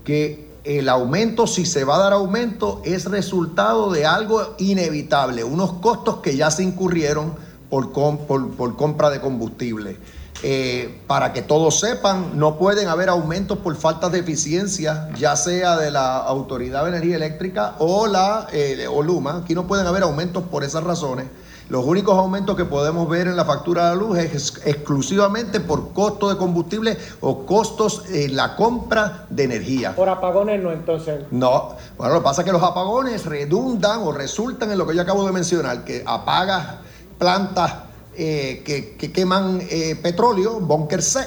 [0.03, 5.73] que el aumento, si se va a dar aumento, es resultado de algo inevitable, unos
[5.73, 7.33] costos que ya se incurrieron
[7.69, 9.97] por, por, compra de combustible.
[10.45, 15.77] Eh, para que todos sepan, no pueden haber aumentos por falta de eficiencia, ya sea
[15.77, 19.37] de la Autoridad de Energía Eléctrica o la eh, o Luma.
[19.37, 21.27] Aquí no pueden haber aumentos por esas razones.
[21.69, 25.93] Los únicos aumentos que podemos ver en la factura de la luz es exclusivamente por
[25.93, 29.95] costo de combustible o costos en la compra de energía.
[29.95, 31.21] Por apagones no, entonces.
[31.31, 34.93] No, bueno, lo que pasa es que los apagones redundan o resultan en lo que
[34.93, 36.81] yo acabo de mencionar, que apaga
[37.17, 37.73] plantas
[38.15, 41.25] eh, que, queman eh, petróleo, bunker C,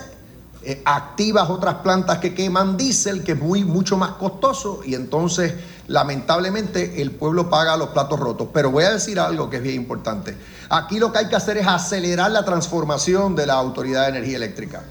[0.62, 5.54] eh, activas otras plantas que queman diésel, que es muy, mucho más costoso, y entonces
[5.88, 8.48] lamentablemente el pueblo paga los platos rotos.
[8.52, 10.36] Pero voy a decir algo que es bien importante.
[10.68, 14.36] Aquí lo que hay que hacer es acelerar la transformación de la Autoridad de Energía
[14.36, 14.82] Eléctrica.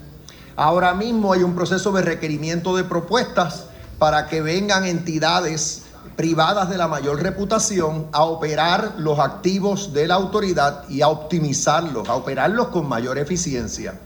[0.56, 3.66] Ahora mismo hay un proceso de requerimiento de propuestas
[4.00, 5.85] para que vengan entidades
[6.16, 12.08] privadas de la mayor reputación a operar los activos de la autoridad y a optimizarlos,
[12.10, 14.00] a operarlos con mayor eficiencia.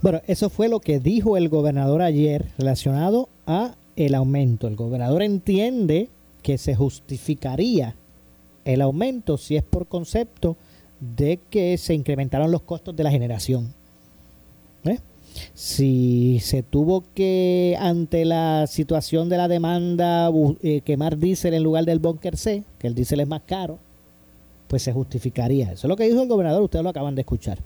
[0.00, 4.66] Bueno, eso fue lo que dijo el gobernador ayer relacionado a el aumento.
[4.66, 6.08] El gobernador entiende
[6.42, 7.94] que se justificaría
[8.64, 10.56] el aumento si es por concepto
[11.00, 13.74] de que se incrementaron los costos de la generación.
[14.84, 14.98] ¿Eh?
[15.54, 20.30] Si se tuvo que, ante la situación de la demanda,
[20.62, 23.78] eh, quemar diésel en lugar del bunker C, que el diésel es más caro,
[24.68, 25.72] pues se justificaría.
[25.72, 27.58] Eso es lo que dijo el gobernador, ustedes lo acaban de escuchar.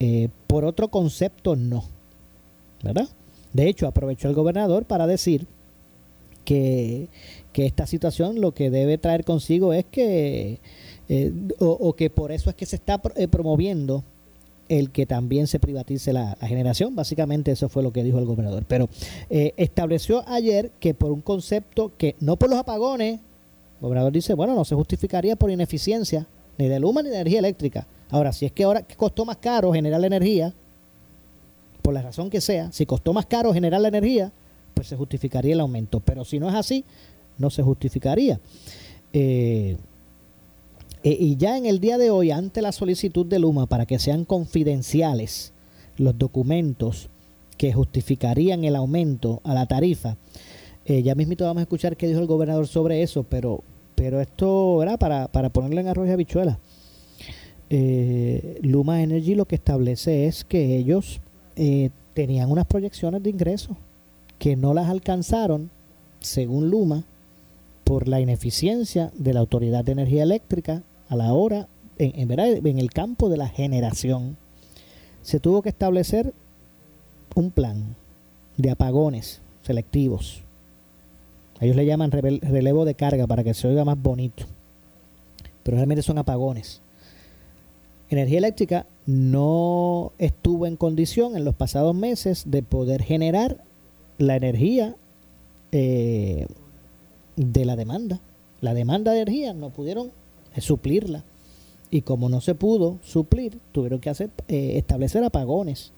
[0.00, 1.84] Eh, por otro concepto, no.
[2.82, 3.08] ¿Verdad?
[3.52, 5.46] De hecho, aprovechó el gobernador para decir
[6.44, 7.08] que,
[7.54, 10.60] esta situación lo que debe traer consigo es que,
[11.08, 14.04] eh, o, que por eso es que se está promoviendo
[14.68, 16.94] el que también se privatice la, generación.
[16.94, 18.64] Básicamente eso fue lo que dijo el gobernador.
[18.68, 18.88] Pero
[19.30, 24.34] eh, estableció ayer que por un concepto que no por los apagones, el gobernador dice,
[24.34, 26.26] bueno, no se justificaría por ineficiencia
[26.58, 27.86] ni de Luma ni de energía eléctrica.
[28.10, 30.52] Ahora, si es que ahora costó más caro generar la energía,
[31.82, 34.32] por la razón que sea, si costó más caro generar la energía,
[34.74, 36.00] pues se justificaría el aumento.
[36.00, 36.84] Pero si no es así,
[37.38, 38.40] no se justificaría.
[39.12, 39.76] Eh,
[41.02, 43.98] eh, y ya en el día de hoy, ante la solicitud de Luma para que
[43.98, 45.52] sean confidenciales
[45.96, 47.08] los documentos
[47.56, 50.16] que justificarían el aumento a la tarifa,
[50.84, 53.62] eh, ya mismito vamos a escuchar qué dijo el gobernador sobre eso, pero,
[53.94, 56.58] pero esto era para, para ponerle en arroz y habichuela.
[57.70, 61.20] Eh, Luma Energy lo que establece es que ellos
[62.14, 63.76] tenían unas proyecciones de ingresos
[64.38, 65.70] que no las alcanzaron,
[66.20, 67.04] según Luma,
[67.82, 71.68] por la ineficiencia de la Autoridad de Energía Eléctrica a la hora,
[71.98, 74.36] en, en el campo de la generación.
[75.22, 76.32] Se tuvo que establecer
[77.34, 77.96] un plan
[78.56, 80.42] de apagones selectivos.
[81.60, 84.44] Ellos le llaman relevo de carga para que se oiga más bonito.
[85.62, 86.80] Pero realmente son apagones.
[88.10, 93.62] Energía Eléctrica no estuvo en condición en los pasados meses de poder generar
[94.16, 94.96] la energía
[95.72, 96.46] eh,
[97.36, 98.20] de la demanda.
[98.60, 100.10] La demanda de energía no pudieron
[100.54, 101.24] eh, suplirla.
[101.90, 105.92] Y como no se pudo suplir, tuvieron que hacer eh, establecer apagones.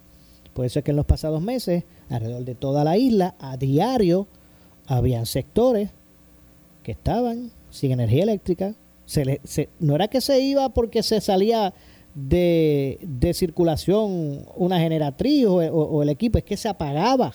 [0.54, 4.26] Por eso es que en los pasados meses, alrededor de toda la isla, a diario,
[4.86, 5.90] habían sectores
[6.82, 8.74] que estaban sin energía eléctrica.
[9.80, 11.72] No era que se iba porque se salía
[12.14, 17.32] de, circulación una generatriz o, el equipo, es que se apagaba.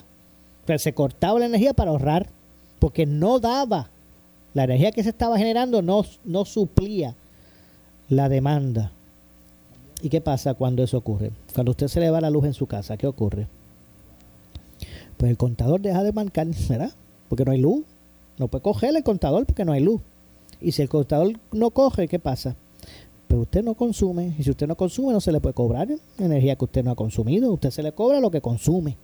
[0.77, 2.29] se cortaba la energía para ahorrar,
[2.79, 3.89] porque no daba
[4.55, 7.13] la energía que se estaba generando no, no suplía
[8.09, 8.91] la demanda.
[10.01, 11.31] ¿Y qué pasa cuando eso ocurre?
[11.53, 13.47] Cuando usted se le va la luz en su casa, ¿qué ocurre?
[15.17, 16.93] Pues el contador deja de marcar, ¿verdad?
[17.27, 17.83] Porque no hay luz.
[18.37, 19.99] No puede coger el contador porque no hay luz.
[20.61, 22.55] Y si el contador no coge, ¿qué pasa?
[23.27, 24.35] Pues usted no consume.
[24.39, 26.95] Y si usted no consume, no se le puede cobrar energía que usted no ha
[26.95, 27.51] consumido.
[27.51, 28.95] Usted se le cobra lo que consume.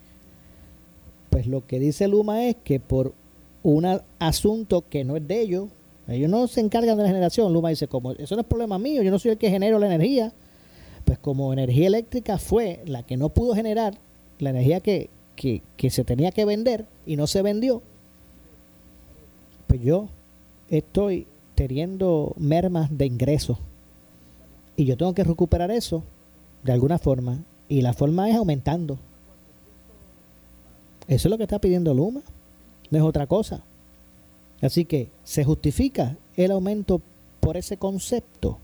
[1.30, 3.14] Pues lo que dice Luma es que por
[3.64, 5.70] un asunto que no es de ellos.
[6.08, 7.54] Ellos no se encargan de la generación.
[7.54, 9.88] Luma dice, como eso no es problema mío, yo no soy el que genero la
[9.88, 10.34] energía.
[11.06, 13.98] Pues como energía eléctrica fue la que no pudo generar
[14.40, 17.82] la energía que, que se tenía que vender y no se vendió,
[19.68, 20.10] pues yo
[20.70, 23.58] estoy teniendo mermas de ingresos.
[24.76, 26.04] Y yo tengo que recuperar eso
[26.64, 27.44] de alguna forma.
[27.70, 28.98] Y la forma es aumentando.
[31.08, 32.22] Eso es lo que está pidiendo Luma
[32.92, 33.64] no es otra cosa.
[34.62, 37.02] Así que se justifica el aumento
[37.40, 38.60] por ese concepto.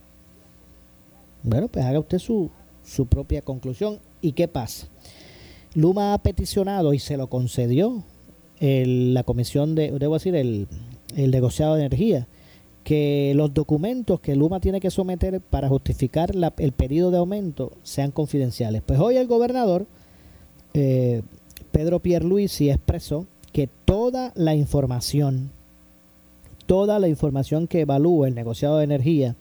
[1.42, 2.52] Bueno, pues haga usted su,
[2.86, 4.00] su propia conclusión.
[4.22, 4.88] ¿Y qué pasa?
[5.74, 8.04] Luma ha peticionado y se lo concedió
[8.60, 10.68] la comisión de, debo decir, el,
[11.16, 12.28] el negociado de energía,
[12.84, 18.12] que los documentos que Luma tiene que someter para justificar el pedido de aumento sean
[18.12, 18.82] confidenciales.
[18.82, 19.86] Pues hoy el gobernador,
[20.74, 21.22] eh,
[21.72, 23.28] Pedro Pierluisi, expresó
[23.58, 25.50] que toda la información,
[26.68, 29.36] toda la información que evalúa el negociado de energía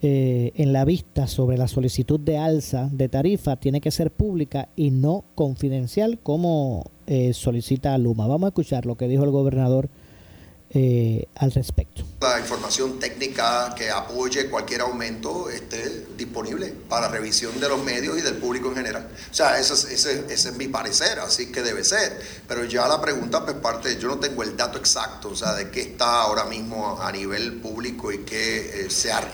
[0.00, 4.70] eh, en la vista sobre la solicitud de alza de tarifa tiene que ser pública
[4.74, 8.26] y no confidencial como eh, solicita Luma.
[8.26, 9.90] Vamos a escuchar lo que dijo el gobernador
[10.72, 12.04] eh, al respecto.
[12.20, 18.20] La información técnica que apoye cualquier aumento esté disponible para revisión de los medios y
[18.20, 19.08] del público en general.
[19.30, 22.20] O sea, ese es, ese, ese es mi parecer, así que debe ser.
[22.46, 25.70] Pero ya la pregunta, pues parte, yo no tengo el dato exacto, o sea, de
[25.70, 29.30] qué está ahora mismo a nivel público y qué, eh, se, ar-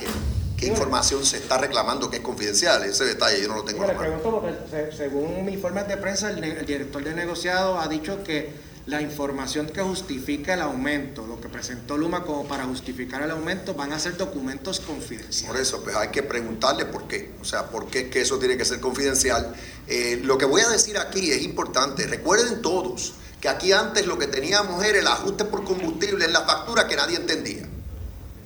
[0.57, 2.82] qué información se está reclamando que es confidencial.
[2.84, 3.82] Ese detalle yo no lo tengo.
[3.84, 7.89] a Le pregunto porque se- según informes de prensa, el, el director de negociado ha
[7.89, 13.20] dicho que la información que justifica el aumento, lo que presentó Luma como para justificar
[13.20, 15.45] el aumento, van a ser documentos confidenciales.
[15.45, 17.34] Por eso, pues hay que preguntarle por qué.
[17.41, 19.55] O sea, por qué que eso tiene que ser confidencial.
[19.89, 22.07] Eh, lo que voy a decir aquí es importante.
[22.07, 26.43] Recuerden todos que aquí antes lo que teníamos era el ajuste por combustible en la
[26.43, 27.68] factura que nadie entendía.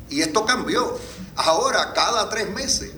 [0.09, 0.99] Y esto cambió.
[1.37, 2.93] Ahora, cada tres meses,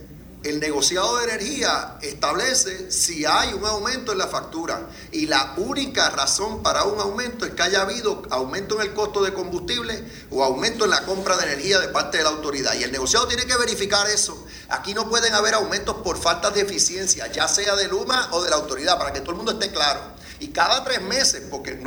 [0.44, 4.88] el negociado de energía establece si hay un aumento en la factura.
[5.12, 9.22] Y la única razón para un aumento es que haya habido aumento en el costo
[9.22, 12.74] de combustible o aumento en la compra de energía de parte de la autoridad.
[12.74, 14.46] Y el negociado tiene que verificar eso.
[14.68, 18.50] Aquí no pueden haber aumentos por faltas de eficiencia, ya sea de Luma o de
[18.50, 20.00] la autoridad, para que todo el mundo esté claro.
[20.40, 21.80] Y cada tres meses, porque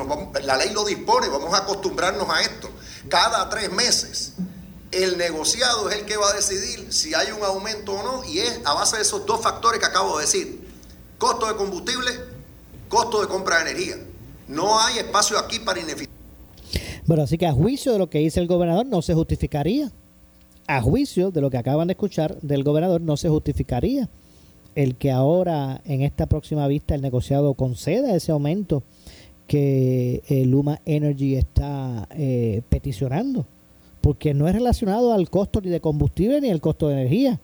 [0.44, 2.70] la ley lo dispone, vamos a acostumbrarnos a esto,
[3.10, 4.32] cada tres meses
[5.04, 8.40] el negociado es el que va a decidir si hay un aumento o no y
[8.40, 10.66] es a base de esos dos factores que acabo de decir.
[11.18, 12.12] Costo de combustible,
[12.90, 13.96] costo de compra de energía.
[14.48, 16.16] No hay espacio aquí para ineficiencia.
[17.06, 19.92] Bueno, así que a juicio de lo que dice el gobernador no se justificaría.
[20.68, 24.10] A juicio de lo que acaban de escuchar del gobernador no se justificaría
[24.76, 28.84] el que ahora en esta próxima vista el negociado conceda ese aumento
[29.48, 33.46] que eh, Luma Energy está eh, peticionando,
[34.06, 37.40] porque no es relacionado al costo ni de combustible ni al costo de energía.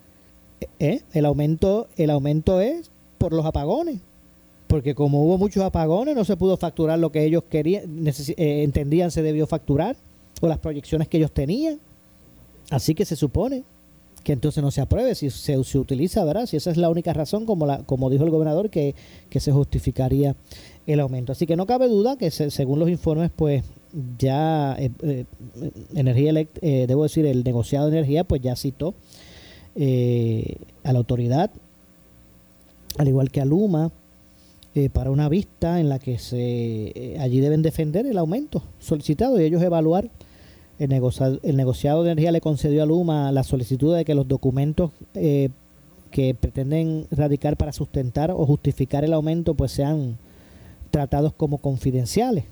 [0.78, 4.00] Eh, El aumento, el aumento es por los apagones,
[4.68, 9.10] porque como hubo muchos apagones no se pudo facturar lo que ellos querían, eh, entendían
[9.10, 9.96] se debió facturar
[10.40, 11.80] o las proyecciones que ellos tenían.
[12.70, 13.64] Así que se supone
[14.24, 16.46] que entonces no se apruebe si se, se utiliza, ¿verdad?
[16.46, 18.94] Si esa es la única razón, como la como dijo el gobernador, que,
[19.32, 20.36] que se justificaría
[20.86, 21.32] el aumento.
[21.32, 23.64] Así que no cabe duda que se- según los informes, pues
[24.18, 25.26] ya eh, eh,
[26.62, 28.94] eh, debo decir el negociado de energía, pues ya citó
[29.76, 31.52] eh, a la autoridad,
[32.98, 33.92] al igual que a Luma,
[34.94, 39.62] para una vista en la que se allí deben defender el aumento solicitado y ellos
[39.62, 40.10] evaluar
[40.82, 44.28] el negociado, el negociado de energía le concedió a Luma la solicitud de que los
[44.28, 45.50] documentos eh,
[46.10, 50.18] que pretenden radicar para sustentar o justificar el aumento pues sean
[50.90, 52.46] tratados como confidenciales.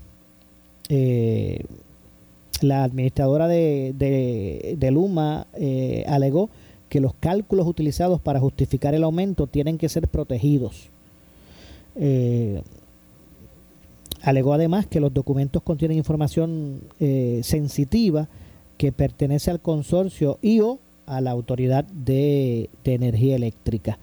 [0.89, 1.63] Eh,
[2.61, 3.93] la administradora de,
[4.77, 6.49] de- Luma eh, alegó
[6.89, 10.89] que los cálculos utilizados para justificar el aumento tienen que ser protegidos.
[11.95, 12.61] Eh,
[14.21, 18.27] alegó además que los documentos contienen información eh, sensitiva
[18.77, 23.99] que pertenece al consorcio y o a la autoridad de, de energía eléctrica.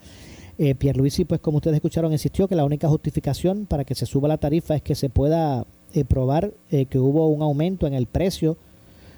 [0.57, 4.27] Eh, Pierluisi, pues como ustedes escucharon, insistió que la única justificación para que se suba
[4.27, 8.07] la tarifa es que se pueda eh, probar eh, que hubo un aumento en el
[8.07, 8.57] precio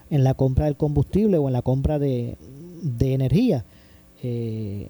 [0.09, 2.35] en la compra del combustible o en la compra de,
[2.81, 3.65] de energía.
[4.23, 4.87] Eh,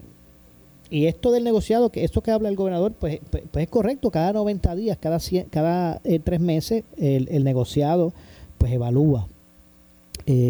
[0.90, 4.12] y esto del negociado, que esto que habla el gobernador, pues, pues, pues es correcto,
[4.12, 8.14] cada 90 días, cada, 100 cada eh, tres meses, el, el negociado
[8.58, 9.28] pues evalúa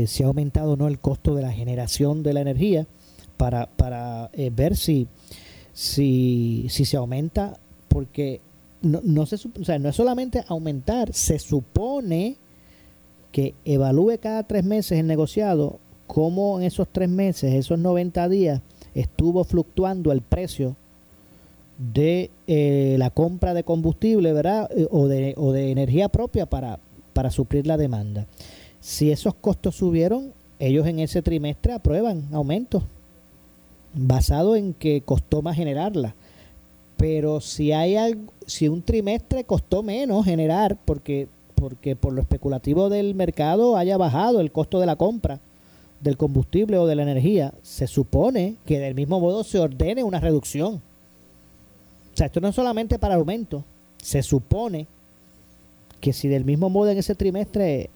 [0.07, 2.85] si ha aumentado o no el costo de la generación de la energía
[3.37, 5.07] para, para ver si,
[5.71, 7.57] si, si se aumenta,
[7.87, 8.41] porque
[8.81, 12.37] no, no, se, o no es solamente aumentar, se supone
[13.31, 18.61] que evalúe cada tres meses el negociado cómo en esos tres meses, esos 90 días,
[18.95, 20.75] estuvo fluctuando el precio
[21.77, 24.69] de eh, la compra de combustible, ¿verdad?
[24.75, 26.79] Eh, o, de, o de energía propia para,
[27.13, 28.25] para suplir la demanda.
[28.81, 32.83] Si esos costos subieron, ellos en ese trimestre aprueban aumentos
[33.93, 36.15] basado en que costó más generarla.
[36.97, 41.27] Pero si hay algo, si un trimestre costó menos generar porque
[41.59, 45.39] porque por lo especulativo del mercado haya bajado el costo de la compra
[45.99, 50.21] del combustible o de la energía, se supone que del mismo modo se ordene una
[50.21, 50.75] reducción.
[52.13, 53.65] O sea, esto no es solamente para aumento,
[54.01, 54.87] se supone
[55.99, 57.89] que si del mismo modo en ese trimestre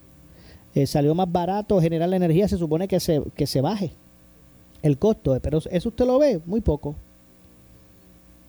[0.74, 3.92] eh, salió más barato generar la energía, se supone que se, que se baje
[4.82, 6.94] el costo, pero eso usted lo ve muy poco.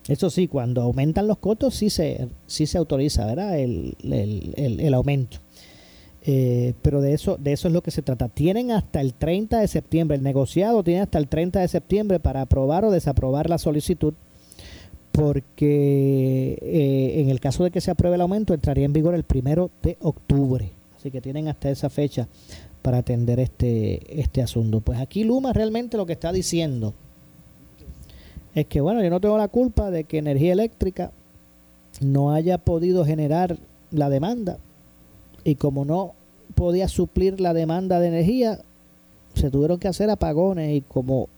[0.08, 3.58] Eso sí, cuando aumentan los costos sí se, sí se autoriza ¿verdad?
[3.58, 5.38] El, el, el, aumento.
[6.22, 8.28] Eh, pero de eso, de eso es lo que se trata.
[8.28, 12.42] Tienen hasta el 30 de septiembre, el negociado tiene hasta el 30 de septiembre para
[12.42, 14.14] aprobar o desaprobar la solicitud,
[15.12, 19.24] porque eh, en el caso de que se apruebe el aumento entraría en vigor el
[19.24, 20.72] primero de octubre.
[20.96, 22.28] Así que tienen hasta esa fecha
[22.82, 24.80] para atender este, este asunto.
[24.80, 26.94] Pues aquí Luma realmente lo que está diciendo
[28.56, 31.12] es que, bueno, yo no tengo la culpa de que energía eléctrica
[32.00, 33.58] no haya podido generar
[33.90, 34.56] la demanda.
[35.44, 36.14] Y como no
[36.54, 38.60] podía suplir la demanda de energía,
[39.34, 41.28] se tuvieron que hacer apagones y como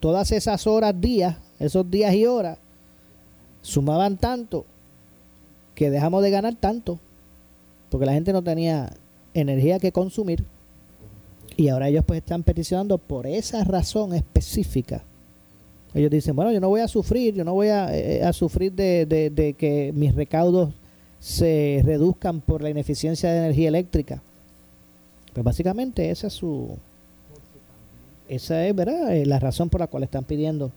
[0.00, 2.58] todas esas horas, días, esos días y horas,
[3.62, 4.64] sumaban tanto
[5.76, 6.98] que dejamos de ganar tanto,
[7.90, 8.92] porque la gente no tenía
[9.34, 10.44] energía que consumir.
[11.56, 15.04] Y ahora ellos pues están peticionando por esa razón específica
[15.94, 18.72] ellos dicen, bueno, yo no voy a sufrir, yo no voy a, eh, a sufrir
[18.72, 20.70] de, de, que mis recaudos
[21.18, 24.22] se reduzcan por la ineficiencia de energía eléctrica.
[25.32, 26.76] Pues básicamente esa es su...
[28.28, 29.16] Esa es, ¿verdad?
[29.16, 30.70] Eh, la razón por la cual están pidiendo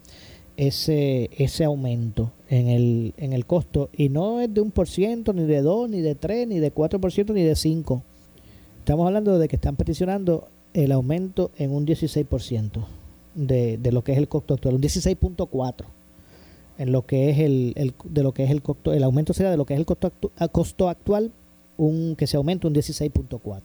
[0.57, 3.91] ese, ese aumento en el, en el costo.
[3.95, 6.71] Y no es de un por ciento, ni de dos, ni de tres, ni de
[6.71, 8.01] cuatro por ciento, ni de cinco.
[8.79, 12.83] Estamos hablando de que están peticionando el aumento en un 16%
[13.35, 15.85] de, de lo que es el costo actual, un 16.4
[16.77, 19.51] en lo que es el, el, de lo que es el costo, el aumento será
[19.51, 20.11] de lo que es el costo,
[20.51, 21.31] costo actual,
[21.77, 23.61] un que se aumente un 16.4.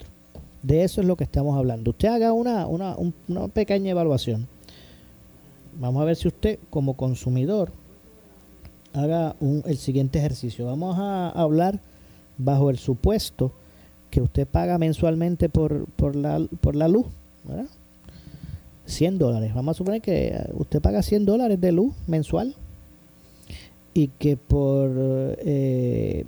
[0.62, 1.90] De eso es lo que estamos hablando.
[1.90, 2.96] Usted haga una, una,
[3.28, 4.46] una pequeña evaluación.
[5.80, 7.70] Vamos a ver si usted como consumidor
[8.92, 10.66] haga un, el siguiente ejercicio.
[10.66, 11.80] Vamos a hablar
[12.36, 13.52] bajo el supuesto
[14.10, 17.06] que usted paga mensualmente por, por, la, por la luz,
[17.44, 17.66] ¿verdad?
[18.88, 19.54] 100 dólares.
[19.54, 22.54] Vamos a suponer que usted paga 100 dólares de luz mensual
[23.94, 26.24] y que por eh,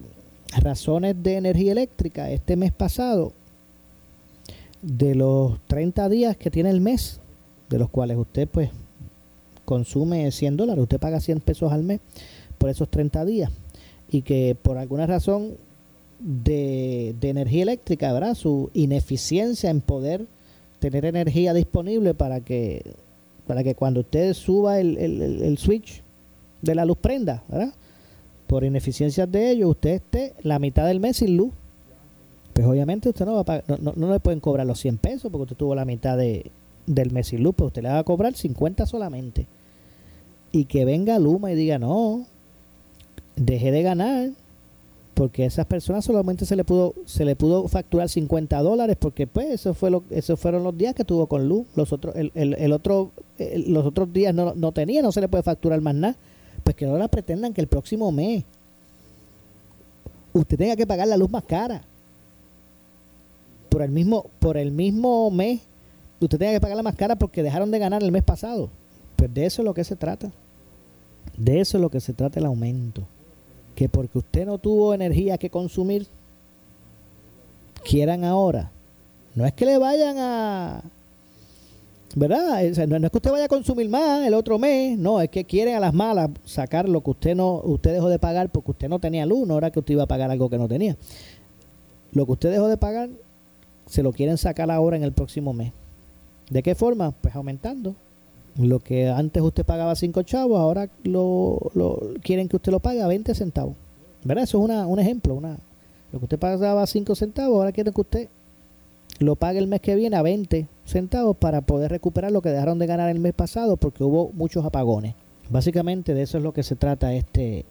[0.59, 3.33] razones de energía eléctrica este mes pasado,
[4.83, 7.21] de los 30 días que tiene el mes,
[7.69, 8.71] de los cuales usted pues
[9.65, 12.01] consume 100 dólares, usted paga 100 pesos al mes
[12.59, 13.51] por esos 30 días
[14.11, 15.55] y que por alguna razón
[16.19, 18.35] de, de energía eléctrica, ¿verdad?
[18.35, 20.27] Su ineficiencia en poder
[20.81, 22.83] tener energía disponible para que
[23.47, 26.03] para que cuando usted suba el, el, switch
[26.63, 27.43] de la luz prenda.
[28.47, 31.53] Por ineficiencias de ello, usted esté la mitad del mes sin luz.
[32.53, 35.33] Pues obviamente usted no va a pagar, no, no, le pueden cobrar los 100 pesos
[35.33, 36.51] porque usted tuvo la mitad de,
[36.87, 39.47] del mes sin luz, pues usted le va a cobrar 50 solamente.
[40.53, 42.27] Y que venga Luma y diga, no,
[43.35, 44.31] deje de ganar,
[45.21, 49.27] porque a esas personas solamente se le pudo se le pudo facturar 50 dólares porque
[49.27, 52.33] pues eso fue lo esos fueron los días que tuvo con luz los otros el,
[52.35, 53.11] el, otro
[53.67, 56.17] los otros días no, no tenía no se le puede facturar más nada.
[56.65, 58.45] Pues que ahora pretendan que el próximo mes
[60.33, 61.83] usted tenga que pagar la luz más cara.
[63.69, 65.61] Por el mismo por el mismo mes
[66.19, 68.71] usted tenga que pagarla más cara porque dejaron de ganar el mes pasado.
[69.17, 70.31] Pues de eso es lo que se trata.
[71.37, 73.03] De eso es lo que se trata el aumento
[73.81, 76.07] que porque usted no tuvo energía que consumir,
[77.83, 78.71] quieran ahora.
[79.35, 80.83] No es que le vayan a...
[82.15, 82.63] ¿Verdad?
[82.87, 85.77] No es que usted vaya a consumir más el otro mes, no, es que quieren
[85.77, 88.99] a las malas sacar lo que usted no usted dejó de pagar porque usted no
[88.99, 90.99] tenía luz, no era que usted iba a pagar algo que no tenía.
[92.13, 93.09] Lo que usted dejó de pagar
[93.87, 95.73] se lo quieren sacar ahora en el próximo mes.
[96.51, 97.13] ¿De qué forma?
[97.13, 97.95] Pues aumentando
[98.57, 101.59] lo que antes usted pagaba 5 chavos, ahora lo,
[102.23, 103.75] quieren que usted lo pague a 20 centavos.
[104.25, 104.45] ¿Verdad?
[104.45, 105.35] Eso es una, un ejemplo.
[105.35, 105.59] Una,
[106.13, 108.29] lo que usted pagaba 5 centavos, ahora quieren que usted
[109.19, 112.79] lo pague el mes que viene a 20 centavos para poder recuperar lo que dejaron
[112.79, 115.15] de ganar el mes pasado porque hubo muchos apagones.
[115.49, 117.65] Básicamente de eso es lo que se trata este,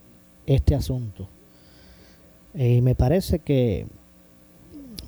[0.46, 1.28] este asunto.
[2.54, 3.86] Y me parece que,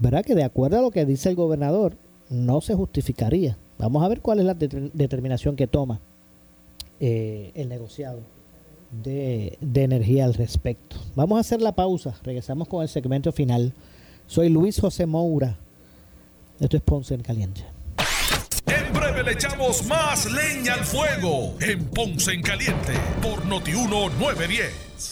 [0.00, 0.24] ¿verdad?
[0.24, 1.94] Que de acuerdo a lo que dice el gobernador,
[2.30, 5.98] no se justificaría Vamos a ver cuál es la determinación que toma
[7.00, 8.20] eh, el negociado
[8.92, 10.96] de, energía al respecto.
[11.16, 12.14] Vamos a hacer la pausa.
[12.22, 13.72] Regresamos con el segmento final.
[14.28, 15.56] Soy Luis José Moura.
[16.60, 17.62] Esto es Ponce en Caliente.
[18.66, 25.11] En breve le echamos más leña al fuego en Ponce en Caliente por Notiuno 910.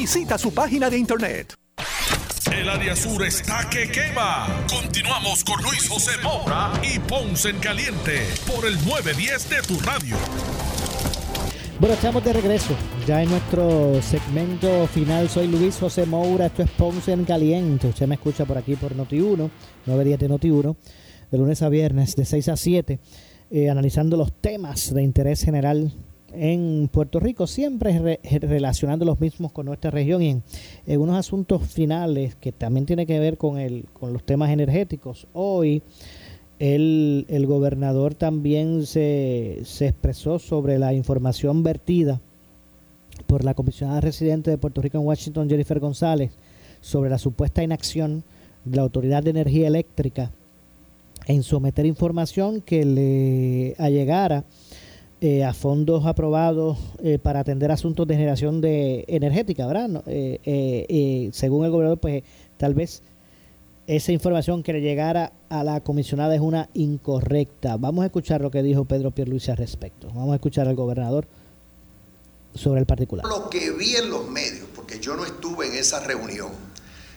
[0.00, 1.54] Visita su página de internet.
[2.50, 4.46] El área sur está que quema.
[4.66, 10.16] Continuamos con Luis José Moura y Ponce en Caliente por el 910 de tu radio.
[11.78, 12.74] Bueno, estamos de regreso.
[13.06, 16.46] Ya en nuestro segmento final soy Luis José Moura.
[16.46, 17.88] Esto es Ponce en Caliente.
[17.88, 19.50] Usted me escucha por aquí por Noti1,
[19.84, 20.76] 910 de Noti1,
[21.30, 23.00] de lunes a viernes, de 6 a 7,
[23.50, 25.92] eh, analizando los temas de interés general
[26.32, 30.30] en Puerto Rico, siempre relacionando los mismos con nuestra región y
[30.86, 35.26] en, unos asuntos finales que también tiene que ver con, el, con los temas energéticos.
[35.32, 35.82] Hoy
[36.58, 42.20] el, el gobernador también se, se expresó sobre la información vertida
[43.26, 46.32] por la comisionada residente de Puerto Rico en Washington, Jennifer González,
[46.80, 48.24] sobre la supuesta inacción
[48.64, 50.32] de la Autoridad de Energía Eléctrica
[51.26, 54.44] en someter información que le allegara
[55.22, 60.02] eh, a fondos aprobados eh, para atender asuntos de generación de energética, ¿verdad?
[60.06, 62.22] Eh, según el gobernador, pues
[62.56, 63.02] tal vez
[63.86, 67.76] esa información que le llegara a la comisionada es una incorrecta.
[67.76, 70.06] Vamos a escuchar lo que dijo Pedro Pierluisi al respecto.
[70.08, 71.28] Vamos a escuchar al gobernador
[72.54, 73.26] sobre el particular.
[73.26, 76.48] Lo que vi en los medios, porque yo no estuve en esa reunión,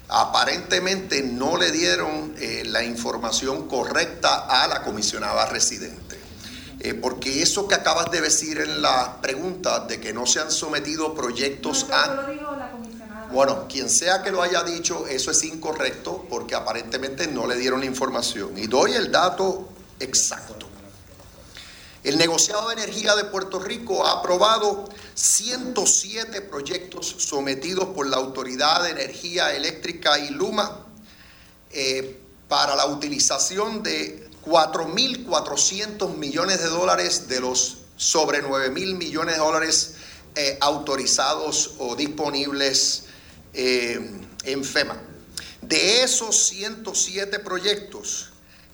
[0.10, 2.34] aparentemente no le dieron
[2.66, 6.23] la información correcta a la comisionada residente.
[6.84, 10.52] Eh, porque eso que acabas de decir en la pregunta de que no se han
[10.52, 12.28] sometido proyectos a...
[13.32, 17.80] Bueno, quien sea que lo haya dicho, eso es incorrecto porque aparentemente no le dieron
[17.80, 18.58] la información.
[18.58, 19.70] Y doy el dato
[20.00, 20.68] exacto.
[22.04, 28.84] El negociado de energía de Puerto Rico ha aprobado 107 proyectos sometidos por la Autoridad
[28.84, 30.86] de Energía Eléctrica y Luma
[31.72, 32.20] eh,
[32.50, 39.96] para la utilización de 4.400 millones de dólares de los sobre 9.000 millones de dólares
[40.36, 43.06] eh, autorizados o disponibles
[43.54, 45.02] eh, en FEMA.
[45.62, 48.32] De esos 107 proyectos,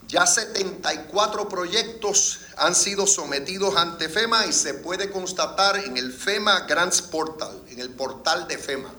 [0.08, 6.60] ya 74 proyectos han sido sometidos ante FEMA y se puede constatar en el FEMA
[6.60, 8.92] Grants Portal, en el portal de FEMA.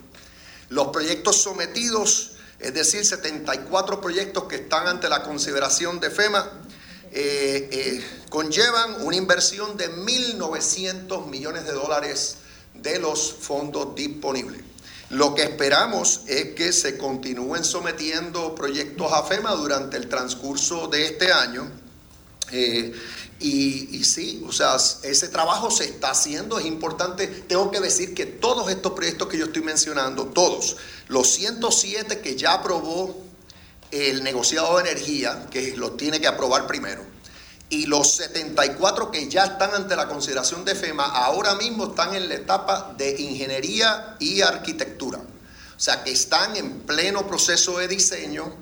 [0.69, 2.30] Los proyectos sometidos
[2.61, 6.49] es decir, 74 proyectos que están ante la consideración de FEMA,
[7.11, 12.37] eh, eh, conllevan una inversión de 1.900 millones de dólares
[12.73, 14.61] de los fondos disponibles.
[15.09, 21.05] Lo que esperamos es que se continúen sometiendo proyectos a FEMA durante el transcurso de
[21.05, 21.69] este año.
[22.51, 22.93] Eh,
[23.39, 27.27] y, y, sí, o sea, ese trabajo se está haciendo, es importante.
[27.27, 30.77] Tengo que decir que todos estos proyectos que yo estoy mencionando, todos,
[31.07, 33.17] los 107 que ya aprobó
[33.89, 37.03] el negociado de energía, que los tiene que aprobar primero,
[37.69, 42.27] y los 74 que ya están ante la consideración de FEMA, ahora mismo están en
[42.27, 45.19] la etapa de ingeniería y arquitectura.
[45.19, 48.55] O sea, que están en pleno proceso de diseño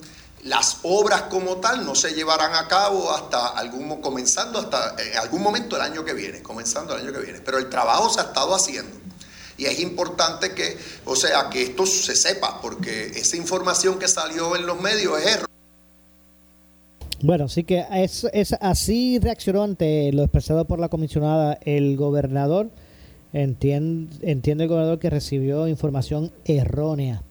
[0.43, 5.75] las obras como tal no se llevarán a cabo hasta algún comenzando hasta algún momento
[5.75, 8.55] el año que viene, comenzando el año que viene, pero el trabajo se ha estado
[8.55, 8.97] haciendo.
[9.57, 14.55] Y es importante que, o sea, que esto se sepa porque esa información que salió
[14.55, 15.47] en los medios es error.
[17.21, 22.69] Bueno, así que es, es así reaccionó ante lo expresado por la comisionada el gobernador.
[23.33, 27.21] Entiende, entiende el gobernador que recibió información errónea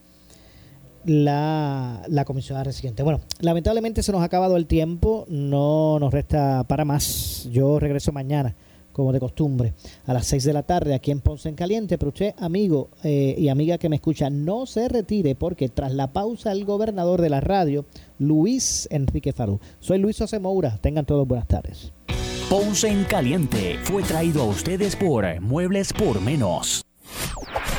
[1.09, 3.02] la, la comisionada residente.
[3.02, 7.48] Bueno, lamentablemente se nos ha acabado el tiempo, no nos resta para más.
[7.50, 8.54] Yo regreso mañana,
[8.92, 9.74] como de costumbre,
[10.06, 11.98] a las 6 de la tarde aquí en Ponce en Caliente.
[11.98, 16.12] Pero usted, amigo eh, y amiga que me escucha, no se retire porque tras la
[16.12, 17.86] pausa el gobernador de la radio,
[18.18, 19.61] Luis Enrique Farú.
[19.80, 20.78] Soy Luis José Moura.
[20.80, 21.92] Tengan todos buenas tardes.
[22.50, 26.88] Ponce en Caliente fue traído a ustedes por Muebles por Menos.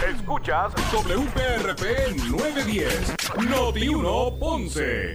[0.07, 3.15] Escuchas WPRP 910,
[3.49, 5.07] Noti 1 Ponce.